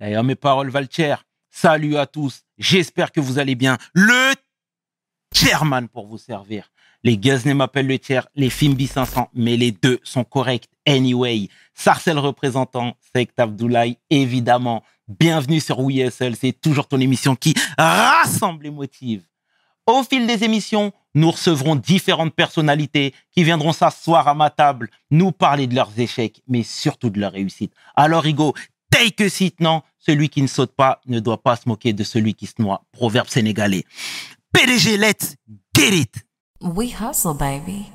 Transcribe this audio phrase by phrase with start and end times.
[0.00, 1.24] D'ailleurs, mes paroles valent cher.
[1.50, 2.42] Salut à tous.
[2.56, 3.76] J'espère que vous allez bien.
[3.92, 4.32] Le
[5.34, 6.72] chairman pour vous servir.
[7.02, 11.48] Les Guzney m'appellent le tiers, les Fimbi 500, mais les deux sont corrects anyway.
[11.74, 14.82] Sarcel représentant, Sekt Abdoulaye, évidemment.
[15.08, 19.22] Bienvenue sur WeSL, c'est toujours ton émission qui rassemble et motive.
[19.86, 25.32] Au fil des émissions, nous recevrons différentes personnalités qui viendront s'asseoir à ma table, nous
[25.32, 27.72] parler de leurs échecs, mais surtout de leurs réussites.
[27.96, 28.54] Alors, Hugo,
[29.00, 32.04] take a seat, non Celui qui ne saute pas ne doit pas se moquer de
[32.04, 32.82] celui qui se noie.
[32.92, 33.84] Proverbe sénégalais.
[34.52, 35.36] PDG, let's
[35.74, 36.14] get it
[36.60, 37.86] We hustle, baby.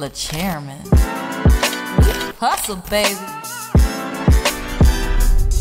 [0.00, 0.82] Le chairman.
[1.98, 3.14] We hustle, baby.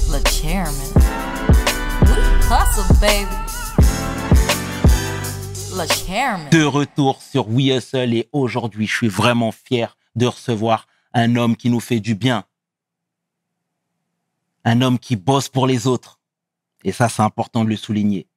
[0.10, 0.74] Le chairman.
[2.02, 2.18] We
[2.50, 3.36] hustle, baby.
[5.78, 6.50] Le chairman.
[6.50, 11.56] De retour sur We Hustle et aujourd'hui, je suis vraiment fier de recevoir un homme
[11.56, 12.46] qui nous fait du bien.
[14.64, 16.20] Un homme qui bosse pour les autres.
[16.84, 18.28] Et ça, c'est important de le souligner.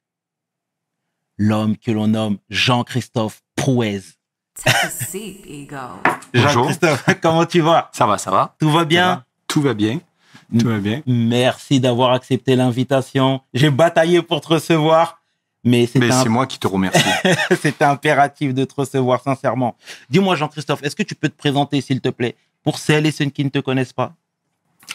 [1.36, 4.00] L'homme que l'on nomme Jean-Christophe Prouez.
[6.34, 7.90] Jean-Christophe, comment tu vas?
[7.92, 9.06] Ça va, ça va Tout va bien?
[9.06, 10.00] va Tout va bien.
[10.58, 11.02] Tout va bien.
[11.06, 13.40] Merci d'avoir accepté l'invitation.
[13.54, 15.20] J'ai bataillé pour te recevoir,
[15.64, 17.00] mais c'est moi qui te remercie.
[17.60, 19.76] c'était impératif de te recevoir, sincèrement.
[20.10, 23.26] Dis-moi, Jean-Christophe, est-ce que tu peux te présenter, s'il te plaît, pour celles et ceux
[23.26, 24.14] qui ne te connaissent pas?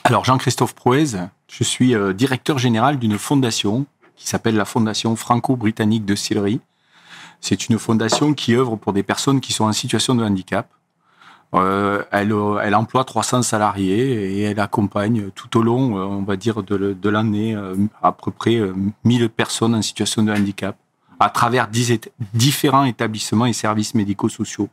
[0.04, 1.16] Alors, Jean-Christophe Proez,
[1.52, 6.60] je suis euh, directeur général d'une fondation qui s'appelle la Fondation franco-britannique de Sillery.
[7.42, 10.70] C'est une fondation qui œuvre pour des personnes qui sont en situation de handicap.
[11.56, 16.22] Euh, elle, euh, elle emploie 300 salariés et elle accompagne tout au long, euh, on
[16.22, 17.58] va dire, de, l'année
[18.04, 20.78] à peu près euh, 1000 personnes en situation de handicap
[21.20, 24.70] à travers 10 éta- différents établissements et services médico-sociaux.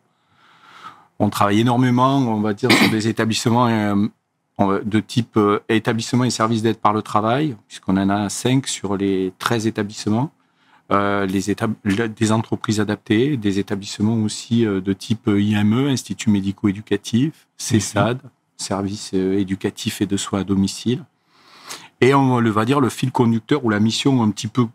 [1.18, 3.68] On travaille énormément, on va dire, sur des établissements
[4.58, 8.96] de type euh, établissement et services d'aide par le travail, puisqu'on en a 5 sur
[8.96, 10.30] les 13 établissements.
[10.92, 11.54] Euh, les
[12.08, 18.20] des entreprises adaptées, des établissements aussi euh, de type IME, Institut médico-éducatif, CESAD,
[18.56, 21.04] services euh, éducatifs et de soins à domicile.
[22.00, 24.66] Et on va dire le fil conducteur ou la mission un petit peu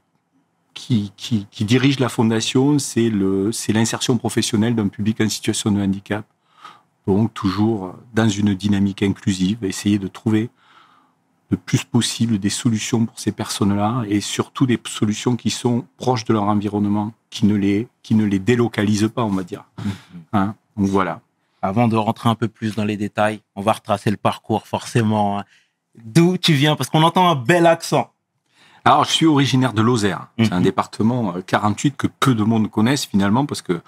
[0.73, 6.25] qui, qui, dirige la fondation, c'est l'insertion professionnelle d'un public en situation de handicap.
[7.07, 10.49] Donc toujours dans une dynamique inclusive, essayer de trouver
[11.51, 16.23] le plus possible des solutions pour ces personnes-là et surtout des solutions qui sont proches
[16.25, 19.65] de leur environnement, qui ne les qui ne les délocalisent pas, on va dire.
[20.33, 21.19] Hein Donc voilà.
[21.61, 25.39] Avant de rentrer un peu plus dans les détails, on va retracer le parcours, forcément.
[25.39, 25.43] hein.
[26.03, 26.75] D'où tu viens?
[26.75, 28.11] Parce qu'on entend un bel accent.
[28.85, 30.27] Alors, je suis originaire de Lozère.
[30.39, 30.63] C'est un Mhm.
[30.63, 33.79] département euh, 48 que peu de monde connaissent finalement parce que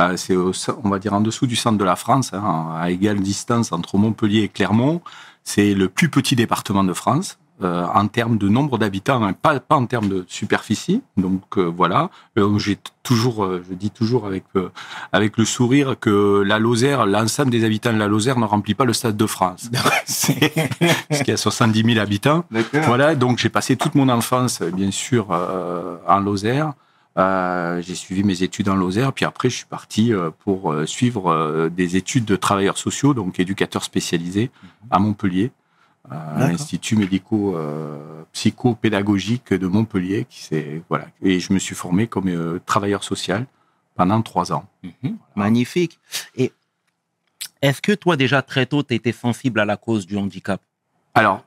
[0.00, 3.20] euh, c'est, on va dire, en dessous du centre de la France, hein, à égale
[3.20, 5.00] distance entre Montpellier et Clermont.
[5.44, 9.60] C'est le plus petit département de France euh, en termes de nombre d'habitants, hein, pas,
[9.60, 11.02] pas en termes de superficie.
[11.16, 14.70] Donc euh, voilà, Euh, j'ai toujours, euh, je dis toujours avec euh,
[15.12, 18.84] avec le sourire que la Lozère, l'ensemble des habitants de la Lozère ne remplit pas
[18.84, 19.70] le stade de France.
[20.08, 20.32] Parce
[21.20, 22.44] qu'il y a 70 000 habitants.
[22.86, 26.72] Voilà, donc j'ai passé toute mon enfance, bien sûr, euh, en Lozère.
[27.18, 30.86] Euh, j'ai suivi mes études en Lozère, puis après je suis parti euh, pour euh,
[30.86, 34.50] suivre des études de travailleurs sociaux, donc éducateur spécialisé
[34.90, 35.52] à Montpellier,
[36.10, 40.48] à l'Institut médico euh, psycho-pédagogique de Montpellier, qui
[40.88, 43.46] voilà, et je me suis formé comme euh, travailleur social
[43.94, 44.66] pendant trois ans.
[45.36, 46.00] Magnifique.
[46.34, 46.52] Et
[47.60, 50.60] est-ce que toi, déjà, très tôt, tu étais sensible à la cause du handicap?
[51.14, 51.44] Alors,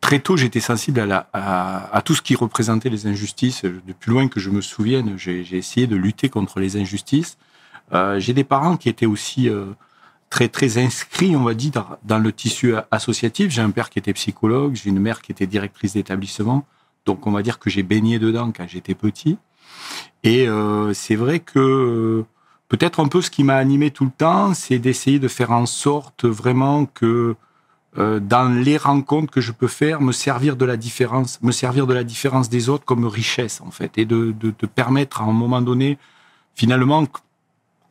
[0.00, 1.00] très, tôt, j'étais sensible
[1.32, 3.64] à, tout ce qui représentait les injustices.
[3.64, 7.38] De plus loin que je me souvienne, j'ai essayé de lutter contre les injustices.
[7.92, 9.66] Euh, j'ai des parents qui étaient aussi euh,
[10.30, 13.50] très, très inscrits, on va dire, dans, le tissu associatif.
[13.50, 16.66] J'ai un père qui était psychologue, j'ai une mère qui était directrice d'établissement.
[17.04, 19.38] Donc, on va dire que j'ai baigné dedans quand j'étais petit.
[20.24, 22.24] Et euh, c'est vrai que
[22.68, 25.66] peut-être un peu ce qui m'a animé tout le temps, c'est d'essayer de faire en
[25.66, 27.36] sorte vraiment que
[27.98, 31.86] euh, dans les rencontres que je peux faire, me servir de la différence, me servir
[31.86, 35.32] de la différence des autres comme richesse en fait, et de, de, permettre à un
[35.32, 35.96] moment donné,
[36.54, 37.06] finalement,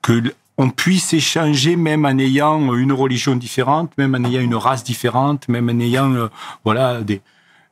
[0.01, 0.21] que,
[0.57, 5.47] on puisse échanger même en ayant une religion différente, même en ayant une race différente,
[5.49, 6.27] même en ayant euh,
[6.63, 7.21] voilà des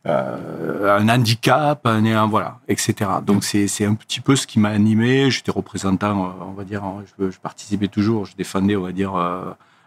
[0.05, 3.09] euh, un handicap, un, un- voilà, etc.
[3.25, 5.31] Donc c'est un petit peu ce qui m'a animé.
[5.31, 6.83] J'étais représentant, on va dire,
[7.19, 9.13] je participais toujours, je défendais, on va dire.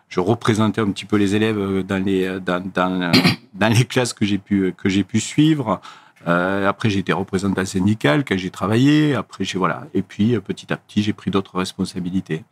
[0.07, 3.13] Euh, je représentais un petit peu les élèves euh, dans les dans, dans,
[3.55, 5.81] dans les classes que j'ai pu que j'ai pu suivre.
[6.27, 9.15] Euh, après, j'ai été représentant syndical quand j'ai travaillé.
[9.15, 9.87] Après, j'ai voilà.
[9.95, 12.45] Et puis, euh, petit à petit, j'ai pris d'autres responsabilités.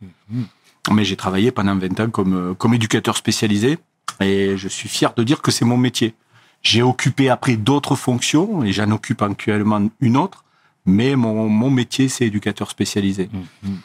[0.91, 3.79] Mais j'ai travaillé pendant 20 ans comme euh, comme éducateur spécialisé
[4.21, 6.13] Et je suis fier de dire que c'est mon métier.
[6.61, 10.45] J'ai occupé après d'autres fonctions et j'en occupe actuellement une autre,
[10.85, 13.29] mais mon, mon métier, c'est éducateur spécialisé.
[13.63, 13.77] Mhm.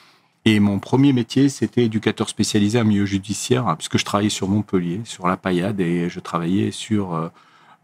[0.45, 4.49] Et mon premier métier, c'était éducateur spécialisé en milieu judiciaire, hein, puisque je travaillais sur
[4.49, 7.29] Montpellier, sur la paillade, et je travaillais sur, euh,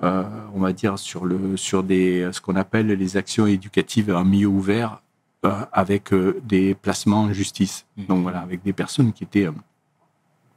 [0.03, 0.25] euh,
[0.55, 4.47] on va dire, sur, le, sur des, ce qu'on appelle les actions éducatives en milieu
[4.47, 5.03] ouvert,
[5.44, 7.85] euh, avec euh, des placements en justice.
[7.97, 8.06] Mhm.
[8.06, 9.49] Donc voilà, avec des personnes qui étaient,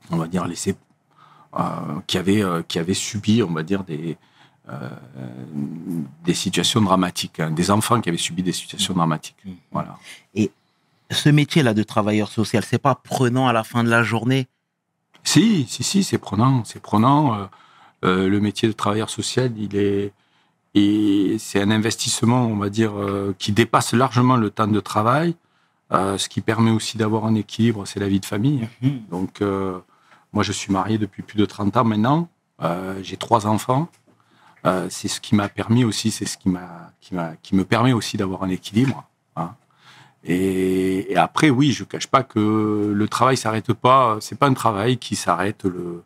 [0.09, 0.75] on va dire, laissées,
[2.07, 4.17] qui, avaient, qui avaient subi, on va dire, des,
[4.71, 4.89] euh,
[6.23, 9.37] des situations dramatiques, hein, des enfants qui avaient subi des situations dramatiques.
[9.43, 9.55] Mhm.
[9.71, 9.97] Voilà.
[11.11, 14.47] Ce métier-là de travailleur social, c'est pas prenant à la fin de la journée?
[15.23, 17.33] Si, si, si, c'est prenant, c'est prenant.
[17.33, 17.45] Euh,
[18.05, 20.13] euh, le métier de travailleur social, il est,
[20.75, 25.35] et c'est un investissement, on va dire, euh, qui dépasse largement le temps de travail.
[25.91, 28.69] Ce qui permet aussi d'avoir un équilibre, c'est la vie de famille.
[28.83, 29.01] Mhm.
[29.09, 29.41] Donc,
[30.31, 32.29] moi, je suis marié depuis plus de 30 ans maintenant.
[33.01, 33.89] J'ai trois enfants.
[34.89, 36.51] C'est ce qui m'a permis aussi, c'est ce qui
[37.41, 39.09] qui me permet aussi d'avoir un équilibre.
[39.35, 39.55] hein.
[40.23, 44.17] Et, et après, oui, je cache pas que le travail s'arrête pas.
[44.19, 46.03] C'est pas un travail qui s'arrête le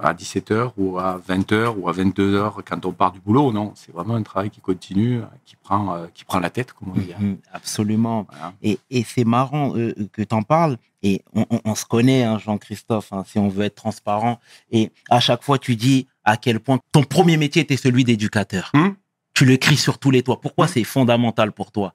[0.00, 3.52] à 17h ou à 20h ou à 22h quand on part du boulot.
[3.52, 6.90] Non, c'est vraiment un travail qui continue, qui prend, euh, qui prend la tête, comme
[6.90, 7.12] on dit.
[7.14, 7.20] hein.
[7.20, 8.26] Mhm, Absolument.
[8.28, 8.52] Voilà.
[8.60, 10.76] Et, et c'est marrant euh, que tu en parles.
[11.04, 14.40] Et on, on- on se connaît, hein, Jean-Christophe, hein, si on veut être transparent.
[14.72, 18.72] Et à chaque fois, tu dis à quel point ton premier métier était celui d'éducateur.
[18.74, 18.96] Hum.
[19.32, 20.40] Tu le cries sur tous les toits.
[20.40, 21.94] Pourquoi c'est fondamental pour toi?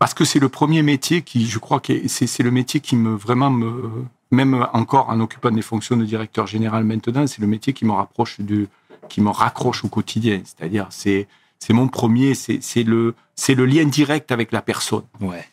[0.00, 3.14] Parce que c'est le premier métier qui, je crois que c'est le métier qui me
[3.14, 7.74] vraiment me, même encore en occupant des fonctions de directeur général maintenant, c'est le métier
[7.74, 8.68] qui me rapproche du,
[9.10, 10.40] qui me raccroche au quotidien.
[10.42, 15.04] C'est-à-dire, c'est c'est mon premier, c'est c'est le c'est le lien direct avec la personne.
[15.20, 15.46] Ouais.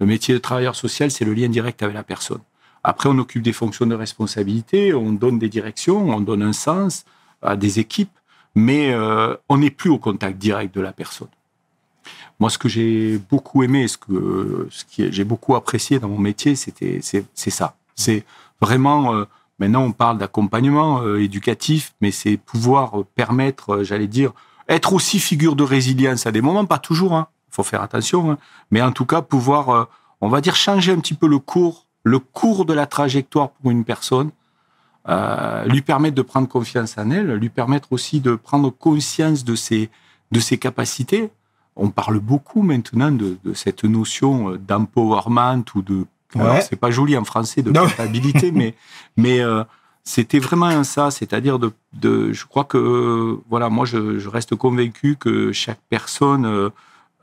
[0.00, 2.40] Le métier de travailleur social, c'est le lien direct avec la personne.
[2.82, 7.04] Après, on occupe des fonctions de responsabilité, on donne des directions, on donne un sens
[7.40, 8.18] à des équipes,
[8.56, 11.28] mais euh, on n'est plus au contact direct de la personne.
[12.42, 16.98] Moi, ce que j'ai beaucoup aimé, ce que j'ai beaucoup apprécié dans mon métier, c'était
[17.00, 17.76] c'est ça.
[17.94, 18.24] C'est
[18.60, 19.26] vraiment euh,
[19.60, 24.32] maintenant on parle d'accompagnement euh, éducatif, mais c'est pouvoir euh, permettre, j'allais dire,
[24.68, 27.14] être aussi figure de résilience à des moments, pas toujours.
[27.14, 28.38] Hein, faut faire attention, hein,
[28.72, 29.86] mais en tout cas pouvoir,
[30.20, 33.70] on va dire, changer un petit peu le cours, le cours de la trajectoire pour
[33.70, 34.32] une personne,
[35.66, 39.90] lui permettre de prendre confiance en elle, lui permettre aussi de prendre conscience de ses
[40.32, 41.30] de ses capacités.
[41.76, 46.40] On parle beaucoup maintenant de, de cette notion euh, d'empowerment ou de Ouais.
[46.40, 48.74] alors c'est pas joli en français de capacité, mais
[49.18, 49.64] mais euh,
[50.04, 54.54] c'était vraiment ça, c'est-à-dire de, de je crois que euh, voilà, moi je, je reste
[54.56, 56.70] convaincu que chaque personne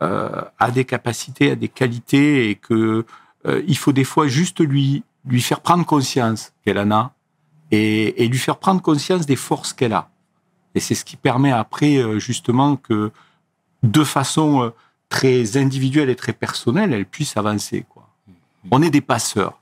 [0.01, 3.05] euh, a des capacités, a des qualités et que
[3.45, 7.13] euh, il faut des fois juste lui lui faire prendre conscience qu'elle en a
[7.71, 10.09] et, et lui faire prendre conscience des forces qu'elle a.
[10.75, 13.11] Et c'est ce qui permet après justement que
[13.83, 14.69] de façon euh,
[15.09, 17.85] très individuelle et très personnelle, elle puisse avancer.
[17.89, 18.07] Quoi.
[18.71, 19.59] On est des passeurs.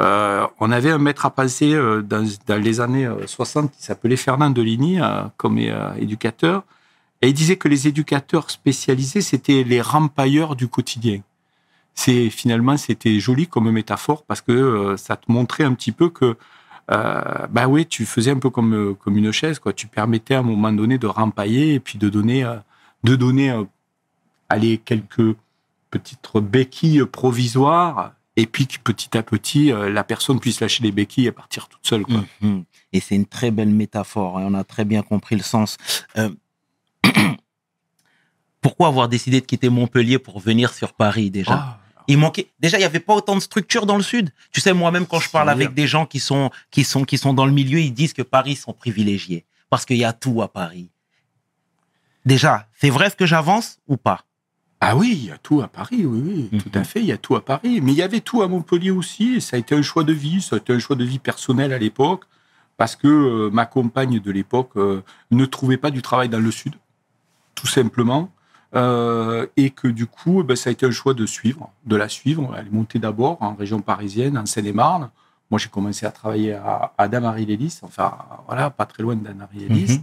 [0.00, 3.82] Euh, on avait un maître à penser euh, dans, dans les années euh, 60 qui
[3.82, 5.58] s'appelait Fernand Deligny euh, comme
[5.98, 6.64] éducateur.
[7.22, 11.20] Et il disait que les éducateurs spécialisés, c'était les rampailleurs du quotidien.
[11.94, 16.36] C'est finalement c'était joli comme métaphore parce que ça te montrait un petit peu que
[16.88, 19.72] bah oui, tu faisais un peu comme comme une chaise quoi.
[19.72, 22.44] Tu permettais à un moment donné de rampailler et puis de donner
[23.04, 23.64] de donner euh,
[24.48, 25.36] aller quelques
[25.90, 30.90] petites béquilles provisoires et puis que petit à petit euh, la personne puisse lâcher les
[30.90, 32.24] béquilles et partir toute seule quoi.
[32.40, 32.64] Mhm.
[32.92, 34.40] Et c'est une très belle métaphore.
[34.40, 35.76] Et on a très bien compris le sens.
[36.16, 36.30] Euh,
[38.60, 41.52] Pourquoi avoir décidé de quitter Montpellier pour venir sur Paris déjà?
[41.52, 42.48] Ah, Il manquait.
[42.58, 44.30] Déjà, il y avait pas autant de structures dans le sud?
[44.52, 47.34] Tu sais, moi-même, quand je parle avec des gens qui sont qui sont qui sont
[47.34, 50.48] dans le milieu, ils disent que Paris sont privilégiés parce qu'il y a tout à
[50.48, 50.88] Paris.
[52.24, 54.20] Déjà, c'est vrai ce que j'avance ou pas?
[54.80, 56.60] Ah oui, il y a tout à Paris, oui, oui, Mhm.
[56.62, 57.80] tout à fait, il y a tout à Paris.
[57.82, 60.12] Mais il y avait tout à Montpellier aussi, et ça a été un choix de
[60.12, 62.24] vie, ça a été un choix de vie personnel à l'époque,
[62.76, 66.50] parce que euh, ma compagne de l'époque euh, ne trouvait pas du travail dans le
[66.50, 66.74] Sud,
[67.54, 68.30] tout simplement,
[68.74, 72.08] euh, et que du coup, ben, ça a été un choix de suivre, de la
[72.08, 72.54] suivre.
[72.58, 75.10] Elle est montée d'abord en région parisienne, en Seine-et-Marne.
[75.50, 78.16] Moi, j'ai commencé à travailler à, à Damary-les-Lys, enfin,
[78.48, 79.98] voilà, pas très loin de Damary-les-Lys.
[79.98, 80.02] Mhm.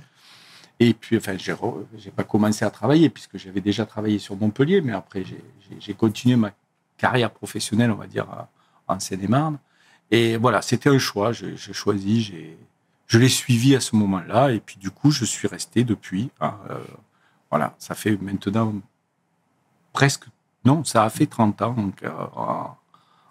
[0.84, 1.54] Et puis, enfin, j'ai
[1.98, 5.24] j'ai pas commencé à travailler puisque j'avais déjà travaillé sur Montpellier, mais après,
[5.80, 6.52] j'ai- continué ma
[6.98, 8.26] carrière professionnelle, on va dire,
[8.88, 9.60] en Seine-et-Marne.
[10.10, 11.34] Et voilà, c'était un choix.
[11.34, 12.34] J'ai choisi,
[13.08, 14.52] je l'ai suivi à ce moment-là.
[14.54, 16.32] Et puis, du coup, je suis resté depuis.
[16.42, 16.80] hein, euh,
[17.52, 18.74] voilà, ça fait maintenant
[19.94, 20.26] presque.
[20.66, 21.76] Non, ça a fait 30 ans.
[22.04, 22.10] Euh,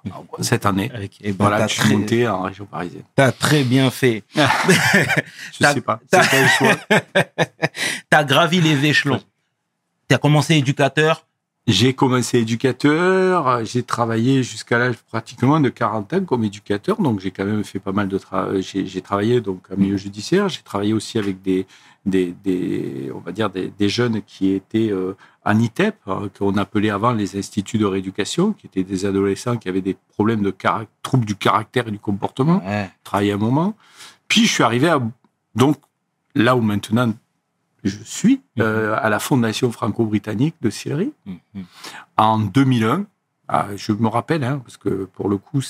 [0.40, 0.90] cette année.
[0.94, 3.02] Ok, ben, Voilà, je suis très- monté en région parisienne.
[3.14, 4.24] T'as très bien fait.
[4.34, 4.40] Je
[5.66, 6.00] sais pas.
[6.10, 6.76] t'as- C'est pas le choix.
[8.08, 9.22] T'as gravi les échelons.
[10.08, 11.26] T'as commencé éducateur?
[11.66, 17.30] J'ai commencé éducateur, j'ai travaillé jusqu'à l'âge pratiquement de 40 ans comme éducateur, donc j'ai
[17.30, 18.62] quand même fait pas mal de travail.
[18.62, 21.66] J'ai j'ai travaillé donc en milieu judiciaire, j'ai travaillé aussi avec des,
[22.06, 26.56] des, des- on va dire des, des jeunes qui étaient euh, en ITEP, hein, qu'on
[26.56, 30.54] appelait avant les instituts de rééducation, qui étaient des adolescents qui avaient des problèmes de
[31.02, 32.62] troubles du caractère et du comportement.
[32.66, 32.90] Ouais.
[33.04, 33.74] Travaillé un moment,
[34.28, 35.00] puis je suis arrivé à
[35.54, 35.76] donc
[36.34, 37.12] là où maintenant
[37.82, 41.64] je suis euh, à la Fondation franco-britannique de Sillery Mhm.
[42.18, 43.06] en 2001.
[43.52, 45.60] Ah, je me rappelle, hein, parce que pour le coup,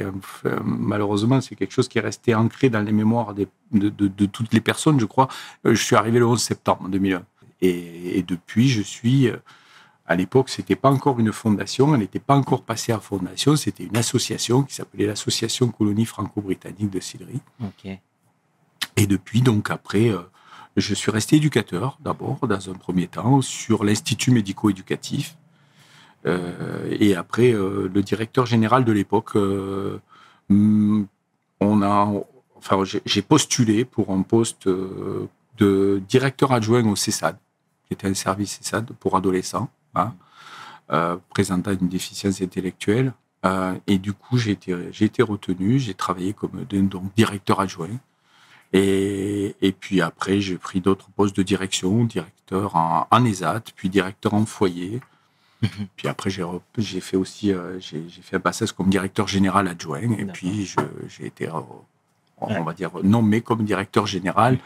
[0.00, 0.12] un-
[0.48, 4.08] euh, malheureusement, c'est quelque chose qui est resté ancré dans les mémoires des- de, de-
[4.08, 5.28] de toutes les personnes, je crois.
[5.66, 7.22] Euh, Je suis arrivé le 11 septembre 2001.
[7.62, 9.28] Et, et depuis, je suis...
[9.28, 9.36] euh,
[10.06, 13.84] À l'époque, c'était pas encore une fondation, elle n'était pas encore passée à fondation, c'était
[13.84, 17.40] une association qui s'appelait l'Association Colonie Franco-Britannique de Sillery.
[18.96, 20.18] Et depuis, donc, après, euh,
[20.76, 25.36] je suis resté éducateur, d'abord, dans un premier temps, sur l'Institut médico-éducatif.
[26.26, 29.98] Euh, et après, euh, le directeur général de l'époque, euh,
[30.50, 32.12] on a,
[32.56, 34.66] enfin, j'ai- postulé pour un poste
[35.58, 37.36] de directeur adjoint au CESAD,
[37.90, 40.14] qui était un service CESAD pour adolescents, hein,
[40.92, 43.12] euh, présentant une déficience intellectuelle.
[43.44, 47.88] Euh, et du coup, j'ai été, j'ai été retenu, j'ai travaillé comme donc, directeur adjoint.
[48.72, 53.88] Et, et puis après, j'ai pris d'autres postes de direction, directeur en, en ESAT, puis
[53.88, 55.00] directeur en foyer.
[55.96, 56.44] puis après, j'ai
[56.78, 59.98] j'ai fait aussi, euh, j'ai j'ai fait un passage comme directeur général adjoint.
[60.00, 60.32] Et D'accord.
[60.32, 60.76] puis, je-
[61.08, 61.60] j'ai été, euh,
[62.40, 64.58] on va dire, nommé comme directeur général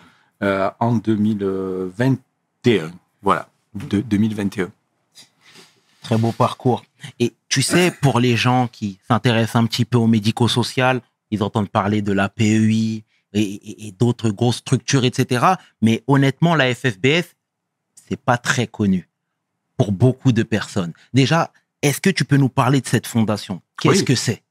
[0.79, 2.91] en 2021.
[3.25, 4.71] Voilà, de, 2021.
[6.03, 6.85] Très beau parcours.
[7.19, 11.01] Et tu sais, pour les gens qui s'intéressent un petit peu au médico-social,
[11.31, 13.03] ils entendent parler de la PEI
[13.33, 15.47] et, et- et d'autres grosses structures, etc.
[15.81, 17.35] Mais honnêtement, la FFBS,
[17.95, 19.09] c'est pas très connu
[19.79, 20.93] pour beaucoup de personnes.
[21.15, 21.51] Déjà,
[21.83, 23.61] est-ce que tu peux nous parler de cette fondation?
[23.81, 24.05] Qu'est-ce Oui.
[24.05, 24.43] que c'est?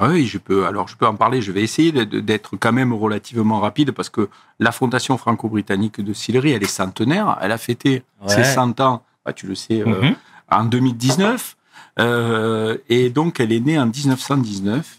[0.00, 0.66] Oui, je peux.
[0.66, 1.42] Alors, je peux en parler.
[1.42, 4.28] Je vais essayer d'être quand même relativement rapide parce que
[4.58, 7.38] la Fondation franco-britannique de Sillery, elle est centenaire.
[7.42, 8.44] Elle a fêté ses Ouais.
[8.44, 10.14] 100 ans, bah, tu le sais, euh, Mhm.
[10.50, 11.56] en 2019.
[11.98, 14.98] Euh, et donc, elle est née en 1919,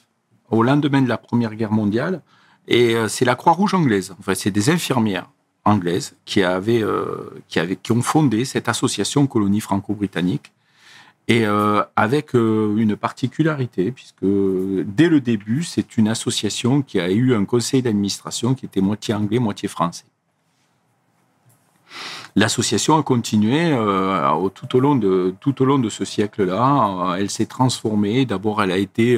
[0.49, 2.21] au lendemain de la Première Guerre mondiale.
[2.67, 4.13] Et euh, c'est la Croix-Rouge anglaise.
[4.19, 5.27] Enfin, c'est des infirmières
[5.65, 6.83] anglaises qui, avaient,
[7.47, 10.51] qui, avaient, qui ont fondé cette association colonie franco-britannique.
[11.27, 17.09] Et euh, avec euh, une particularité, puisque dès le début, c'est une association qui a
[17.09, 20.05] eu un conseil d'administration qui était moitié anglais, moitié français.
[22.35, 27.11] L'association a continué euh, tout, au long de, tout au long de ce siècle-là.
[27.11, 28.25] Euh, Elle s'est transformée.
[28.25, 29.17] D'abord, elle a été,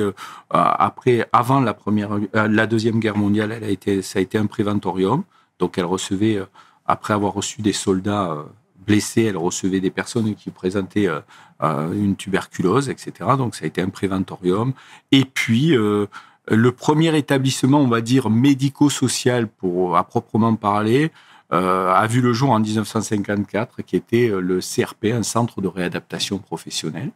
[0.49, 4.47] après, avant la, première, la Deuxième Guerre mondiale, elle a été, ça a été un
[4.47, 5.23] préventorium.
[5.59, 6.41] Donc, elle recevait,
[6.85, 8.45] après avoir reçu des soldats
[8.85, 11.19] blessés, elle recevait des personnes qui présentaient euh,
[11.61, 13.31] euh, une tuberculose, etc.
[13.37, 14.73] Donc, ça a été un préventorium.
[15.11, 16.07] Et puis, euh,
[16.47, 21.11] le premier établissement, on va dire, médico-social, pour, à proprement parler,
[21.51, 27.11] a vu le jour en 1954, qui était le CRP, un centre de réadaptation professionnelle.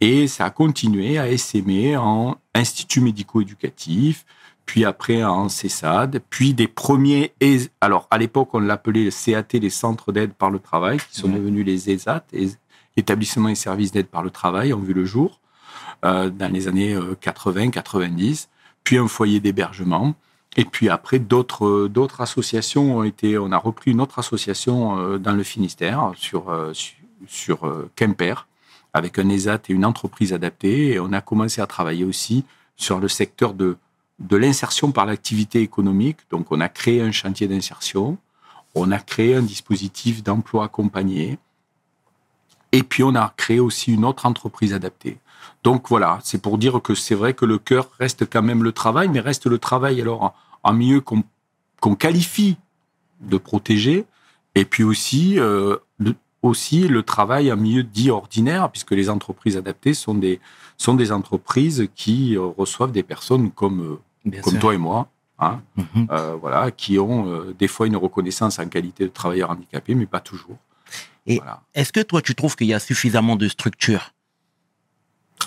[0.00, 4.24] Et ça a continué à essaimer en institut médico-éducatif,
[4.70, 7.32] puis après en CESAD, puis des premiers.
[7.80, 11.26] Alors, à l'époque, on l'appelait le CAT, les centres d'aide par le travail, qui sont
[11.26, 11.40] Ouais.
[11.40, 12.22] devenus les ESAT,
[12.96, 15.40] établissements et services d'aide par le travail, ont vu le jour
[16.04, 18.46] euh, dans les années 80-90,
[18.84, 20.14] puis un foyer d'hébergement.
[20.56, 23.38] Et puis après, d'autres euh, d'autres associations ont été.
[23.38, 26.94] On a repris une autre association euh, dans le Finistère, sur, euh, sur,
[27.26, 28.46] sur, euh, Quimper,
[28.94, 30.92] avec un ESAT et une entreprise adaptée.
[30.92, 32.44] Et on a commencé à travailler aussi
[32.76, 33.76] sur le secteur de,
[34.20, 36.18] de l'insertion par l'activité économique.
[36.30, 38.18] Donc, on a créé un chantier d'insertion,
[38.74, 41.38] on a créé un dispositif d'emploi accompagné,
[42.72, 45.18] et puis on a créé aussi une autre entreprise adaptée.
[45.64, 48.72] Donc voilà, c'est pour dire que c'est vrai que le cœur reste quand même le
[48.72, 52.56] travail, mais reste le travail alors en, milieu qu'on qualifie
[53.20, 54.06] de protéger,
[54.54, 59.56] et puis aussi, euh, le, aussi le travail en milieu dit ordinaire, puisque les entreprises
[59.56, 60.40] adaptées sont des,
[60.76, 64.60] sont des entreprises qui euh, reçoivent des personnes comme, euh, Bien comme sûr.
[64.60, 65.08] toi et moi,
[65.38, 66.06] hein, Mhm.
[66.10, 70.06] euh, voilà, qui ont euh, des fois une reconnaissance en qualité de travailleur handicapé, mais
[70.06, 70.56] pas toujours.
[71.26, 71.62] Et- Voilà.
[71.74, 74.12] Est-ce que toi, tu trouves qu'il y a suffisamment de structures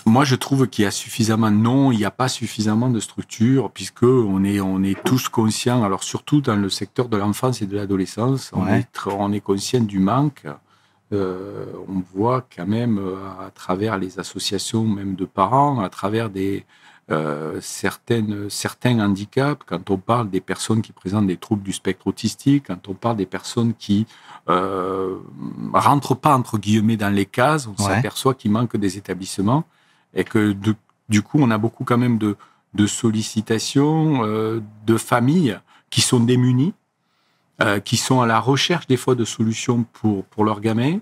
[0.06, 3.70] Moi, je trouve qu'il y a suffisamment, non, il n'y a pas suffisamment de structures,
[3.72, 7.68] puisque on est, on est tous conscients, alors surtout dans le secteur de l'enfance et
[7.68, 10.46] de l'adolescence, on, est, on est conscient du manque
[11.12, 13.00] euh, on voit quand même
[13.40, 16.66] à travers les associations même de parents, à travers des,
[17.12, 22.08] euh, certaines, certains handicaps, quand on parle des personnes qui présentent des troubles du spectre
[22.08, 24.08] autistique, quand on parle des personnes qui
[24.50, 25.18] euh,
[25.74, 27.96] rentrent pas entre guillemets dans les cases, on Ouais.
[27.96, 29.64] s'aperçoit qu'il manque des établissements
[30.14, 30.76] et que de-
[31.10, 32.36] du coup on a beaucoup quand même de,
[32.74, 36.74] de sollicitations euh, de familles qui sont démunies,
[37.62, 41.00] euh, qui sont à la recherche des fois de solutions pour pour leurs gamins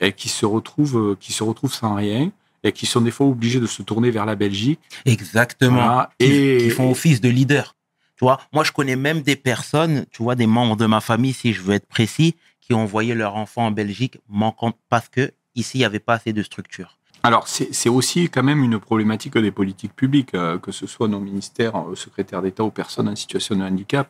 [0.00, 2.30] et qui se retrouvent qui se retrouvent sans rien
[2.66, 5.76] et qui sont des fois obligés de se tourner vers la Belgique Exactement.
[5.76, 6.10] Voilà.
[6.18, 7.74] Et- qui font office de leader.
[8.16, 11.34] Tu vois, moi, je connais même des personnes, tu vois, des membres de ma famille,
[11.34, 15.32] si je veux être précis, qui ont envoyé leur enfant en Belgique manquant parce que
[15.54, 16.96] ici, il n'y avait pas assez de structure.
[17.22, 21.18] Alors, c'est aussi quand même une problématique des politiques publiques, euh, que ce soit nos
[21.18, 24.08] ministères, euh, secrétaires d'État aux personnes en situation de handicap.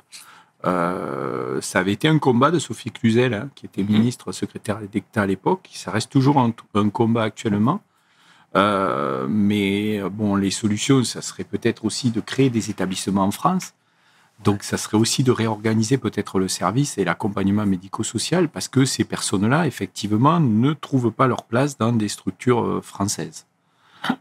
[0.65, 5.23] Euh, ça avait été un combat de Sophie Cluzel, hein, qui était ministre secrétaire d'État
[5.23, 5.69] à l'époque.
[5.73, 7.81] Ça reste toujours un, un combat actuellement.
[8.57, 13.31] Euh, mais euh, bon, les solutions, ça serait peut-être aussi de créer des établissements en
[13.31, 13.75] France.
[14.45, 19.05] Donc, ça serait aussi de réorganiser peut-être le service et l'accompagnement médico-social parce que ces
[19.05, 23.47] personnes-là, effectivement, ne trouvent pas leur place dans des structures euh, françaises.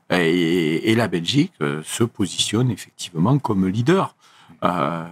[0.09, 4.15] Et, la Belgique se positionne effectivement comme leader.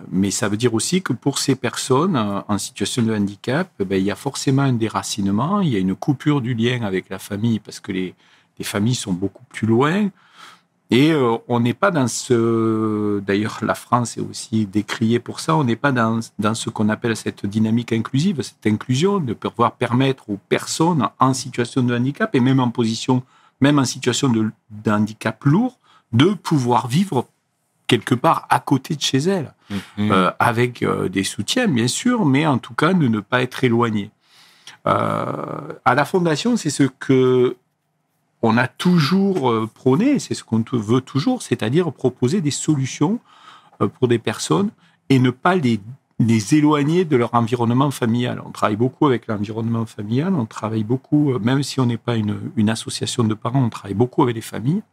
[0.09, 4.05] Mais ça veut dire aussi que pour ces personnes en situation de handicap, ben, il
[4.05, 7.59] y a forcément un déracinement, il y a une coupure du lien avec la famille
[7.59, 8.15] parce que les,
[8.57, 10.09] les familles sont beaucoup plus loin.
[10.93, 13.19] Et euh, on n'est pas dans ce.
[13.21, 15.55] D'ailleurs, la France est aussi décriée pour ça.
[15.55, 19.71] On n'est pas dans, dans ce qu'on appelle cette dynamique inclusive, cette inclusion, de pouvoir
[19.71, 23.23] permettre aux personnes en situation de handicap et même en position,
[23.59, 24.51] même en situation de,
[24.87, 25.79] handicap lourd,
[26.11, 27.27] de pouvoir vivre
[27.87, 29.53] quelque part à côté de chez elles,
[29.97, 33.63] euh, avec euh, des soutiens, bien sûr, mais en tout cas de ne pas être
[33.63, 34.11] éloigné.
[34.85, 37.55] À la Fondation, c'est ce que
[38.43, 43.19] on a toujours euh, prôné, c'est ce qu'on veut toujours, c'est-à-dire proposer des solutions
[43.81, 44.69] euh, pour des personnes
[45.09, 45.79] et ne pas les,
[46.19, 48.41] les éloigner de leur environnement familial.
[48.45, 52.17] On travaille beaucoup avec l'environnement familial, on travaille beaucoup, euh, même si on n'est pas
[52.17, 54.83] une, une association de parents, on travaille beaucoup avec les familles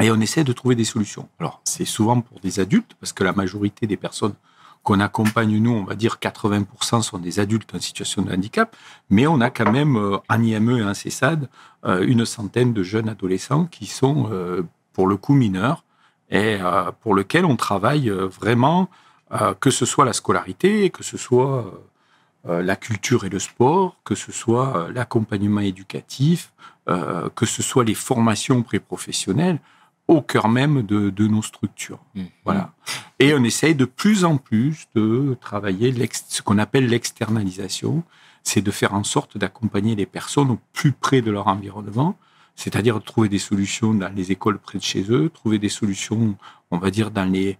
[0.00, 1.28] et on essaie de trouver des solutions.
[1.40, 4.34] Alors, c'est souvent pour des adultes, parce que la majorité des personnes
[4.82, 8.76] qu'on accompagne, nous, on va dire 80% sont des adultes en situation de handicap,
[9.10, 11.48] mais on a quand même euh, en IME et en CESAD
[11.84, 15.84] euh, une centaine de jeunes adolescents qui sont, euh, pour le coup, mineurs
[16.30, 16.60] et
[17.02, 18.88] pour lesquels on travaille vraiment,
[19.60, 21.70] que ce soit la scolarité, que ce soit
[22.46, 26.54] la culture et le sport, que ce soit l'accompagnement éducatif,
[26.86, 29.58] que ce soit les formations pré-professionnelles,
[30.08, 32.00] au cœur même de, de nos structures.
[32.14, 32.26] Mhm.
[32.44, 32.72] Voilà.
[33.18, 35.94] Et on essaye de plus en plus de travailler
[36.28, 38.02] ce qu'on appelle l'externalisation,
[38.42, 42.16] c'est de faire en sorte d'accompagner les personnes au plus près de leur environnement,
[42.56, 46.36] c'est-à-dire trouver des solutions dans les écoles près de chez eux, trouver des solutions,
[46.70, 47.56] on va dire, dans les,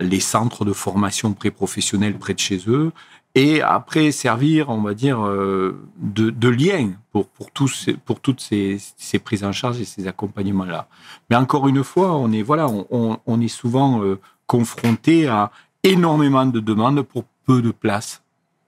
[0.00, 2.92] les centres de formation pré-professionnelle près de chez eux,
[3.34, 8.40] et après servir, on va dire, euh, de, de lien pour, pour, tous, pour toutes
[8.40, 10.88] ces, ces prises en charge et ces accompagnements-là.
[11.30, 15.50] Mais encore une fois, on est, voilà, on, on- on est souvent euh, confronté à
[15.82, 18.22] énormément de demandes pour peu de place.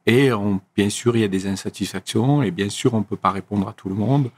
[0.06, 3.16] Et on, bien sûr, il y a des insatisfactions et bien sûr, on ne peut
[3.16, 4.30] pas répondre à tout le monde.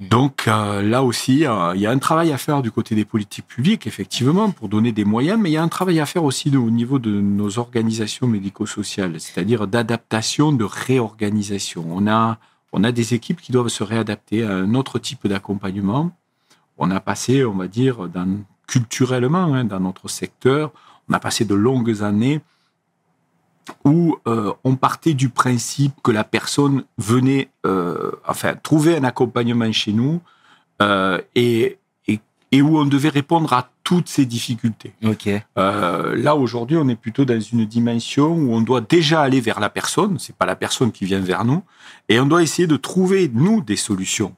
[0.00, 3.04] Donc euh, là aussi, euh, il y a un travail à faire du côté des
[3.04, 6.22] politiques publiques, effectivement, pour donner des moyens, mais il y a un travail à faire
[6.22, 11.84] aussi au niveau de nos organisations médico-sociales, c'est-à-dire d'adaptation, de réorganisation.
[11.90, 12.38] On a,
[12.72, 16.12] on a des équipes qui doivent se réadapter à un autre type d'accompagnement.
[16.76, 20.70] On a passé, on va dire, dans, culturellement, hein, dans notre secteur,
[21.08, 22.40] on a passé de longues années
[23.84, 29.70] où euh, on partait du principe que la personne venait, euh, enfin, trouver un accompagnement
[29.72, 30.20] chez nous
[30.82, 32.20] euh, et, et,
[32.52, 34.94] et où on devait répondre à toutes ces difficultés.
[35.56, 39.70] Là, aujourd'hui, on est plutôt dans une dimension où on doit déjà aller vers la
[39.70, 41.62] personne, c'est pas la personne qui vient vers nous,
[42.08, 44.34] et on doit essayer de trouver, nous, des solutions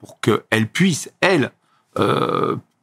[0.00, 1.52] pour qu'elle puisse, elle,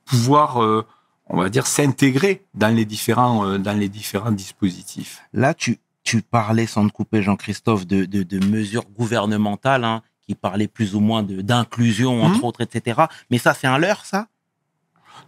[0.06, 0.86] pouvoir,
[1.30, 5.22] on va dire, s'intégrer dans les différents, euh, dans les différents dispositifs.
[5.34, 10.36] Là, tu, tu parlais, sans te couper, Jean-Christophe, de, de, de mesures gouvernementales hein, qui
[10.36, 12.44] parlaient plus ou moins d'inclusion, entre Mhm.
[12.46, 13.02] autres, etc.
[13.30, 14.28] Mais ça, c'est un leurre, ça?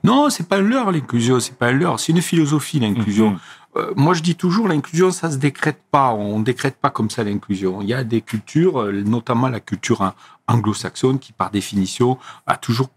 [0.04, 3.32] Non, c'est pas un leurre l'inclusion, c'est pas un leurre, c'est une philosophie l'inclusion.
[3.32, 3.40] Mhm.
[3.78, 6.12] Euh, moi, je dis toujours, l'inclusion, ça se décrète pas.
[6.14, 7.82] On décrète pas comme ça l'inclusion.
[7.82, 10.14] Il y a des cultures, euh, notamment la culture
[10.48, 12.90] anglo-saxonne, qui par définition a toujours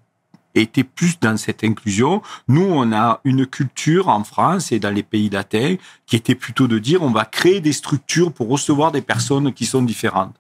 [0.61, 2.21] été plus dans cette inclusion.
[2.49, 6.69] Nous, on a une culture en France et dans les pays latins qui était plutôt
[6.69, 10.35] de dire on va créer des structures pour recevoir des personnes qui sont différentes.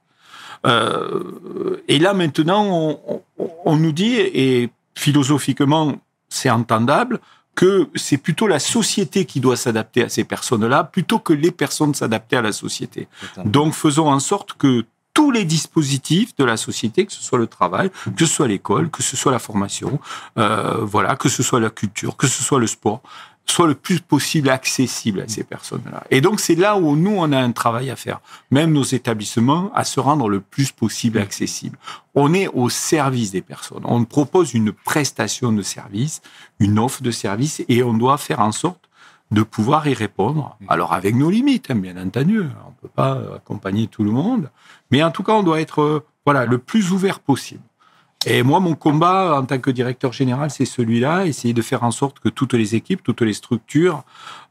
[0.66, 3.22] Euh, et là, maintenant, on, on-
[3.64, 5.96] on nous dit, et philosophiquement,
[6.28, 7.20] c'est entendable,
[7.54, 11.94] que c'est plutôt la société qui doit s'adapter à ces personnes-là, plutôt que les personnes
[11.94, 13.08] s'adapter à la société.
[13.44, 17.46] Donc, faisons en sorte que tous les dispositifs de la société, que ce soit le
[17.46, 20.00] travail, que ce soit l'école, que ce soit la formation,
[20.38, 23.02] euh, voilà, que ce soit la culture, que ce soit le sport,
[23.46, 26.04] soient le plus possible accessibles à ces personnes-là.
[26.10, 28.20] Et donc, c'est là où nous, on a un travail à faire.
[28.50, 31.76] Même nos établissements, à se rendre le plus possible accessible.
[32.14, 33.82] On est au service des personnes.
[33.84, 36.22] On propose une prestation de service,
[36.60, 38.88] une offre de service, et on doit faire en sorte
[39.32, 40.56] de pouvoir y répondre.
[40.68, 44.50] Alors avec nos limites, hein, bien entendu, on peut pas accompagner tout le monde,
[44.90, 47.62] mais en tout cas, on doit être euh, voilà le plus ouvert possible.
[48.24, 51.90] Et moi, mon combat en tant que directeur général, c'est celui-là, essayer de faire en
[51.90, 54.04] sorte que toutes les équipes, toutes les structures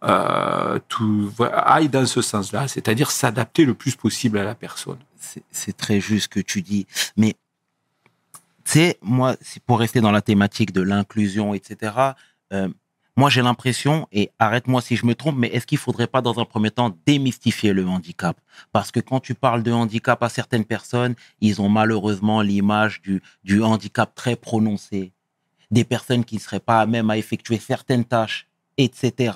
[0.04, 4.98] euh, tout, aillent dans ce sens-là, c'est-à-dire s'adapter le plus possible à la personne.
[5.52, 6.86] C'est- très juste ce que tu dis.
[7.16, 7.36] Mais,
[8.66, 12.12] tu sais, moi, pour rester dans la thématique de l'inclusion, etc.,
[13.18, 16.40] moi, j'ai l'impression, et arrête-moi si je me trompe, mais est-ce qu'il faudrait pas, dans
[16.40, 18.40] un premier temps, démystifier le handicap?
[18.72, 23.22] Parce que quand tu parles de handicap à certaines personnes, ils ont malheureusement l'image du,
[23.44, 25.12] du handicap très prononcé,
[25.72, 28.48] des personnes qui ne seraient pas à même à effectuer certaines tâches,
[28.78, 29.34] etc.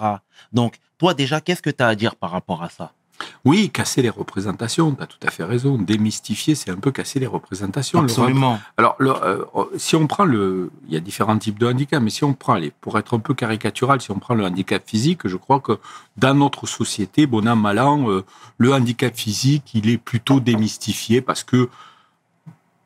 [0.54, 2.94] Donc, toi, déjà, qu'est-ce que tu as à dire par rapport à ça?
[3.44, 5.78] Oui, casser les représentations, tu as tout à fait raison.
[5.78, 8.02] Démystifier, c'est un peu casser les représentations.
[8.02, 8.60] Le Absolument.
[8.78, 9.46] Alors, le, euh,
[9.78, 12.54] si on prend le, il y a différents types de handicap, mais si on prend,
[12.54, 15.80] allez, pour être un peu caricatural, si on prend le handicap physique, je crois que
[16.18, 18.26] dans notre société, bon an, mal an, euh,
[18.58, 21.70] le handicap physique, il est plutôt démystifié parce que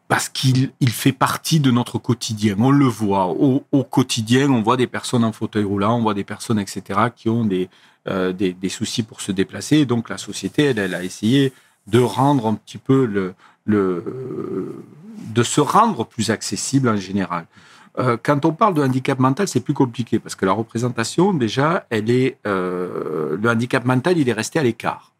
[0.07, 2.55] parce qu'il il fait partie de notre quotidien.
[2.57, 6.15] On le voit au, au quotidien, on voit des personnes en fauteuil roulant, on voit
[6.15, 7.69] des personnes, etc., qui ont des,
[8.09, 9.85] des, des soucis pour se déplacer.
[9.85, 11.53] Donc la société, elle, a essayé
[11.87, 17.45] de rendre un petit peu le, de se rendre plus accessible en général.
[17.97, 21.85] Euh, quand on parle de handicap mental, c'est plus compliqué parce que la représentation, déjà,
[21.89, 25.13] elle est euh, le handicap mental, il est resté à l'écart.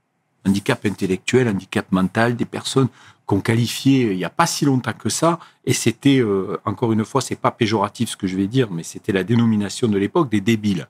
[0.47, 2.88] Handicap intellectuel, handicap mental, des personnes
[3.25, 7.06] qu'on qualifiait il n'y a pas si longtemps que ça, et c'était euh, encore une
[7.06, 10.30] fois, c'est pas péjoratif ce que je vais dire, mais c'était la dénomination de l'époque
[10.30, 10.88] des débiles,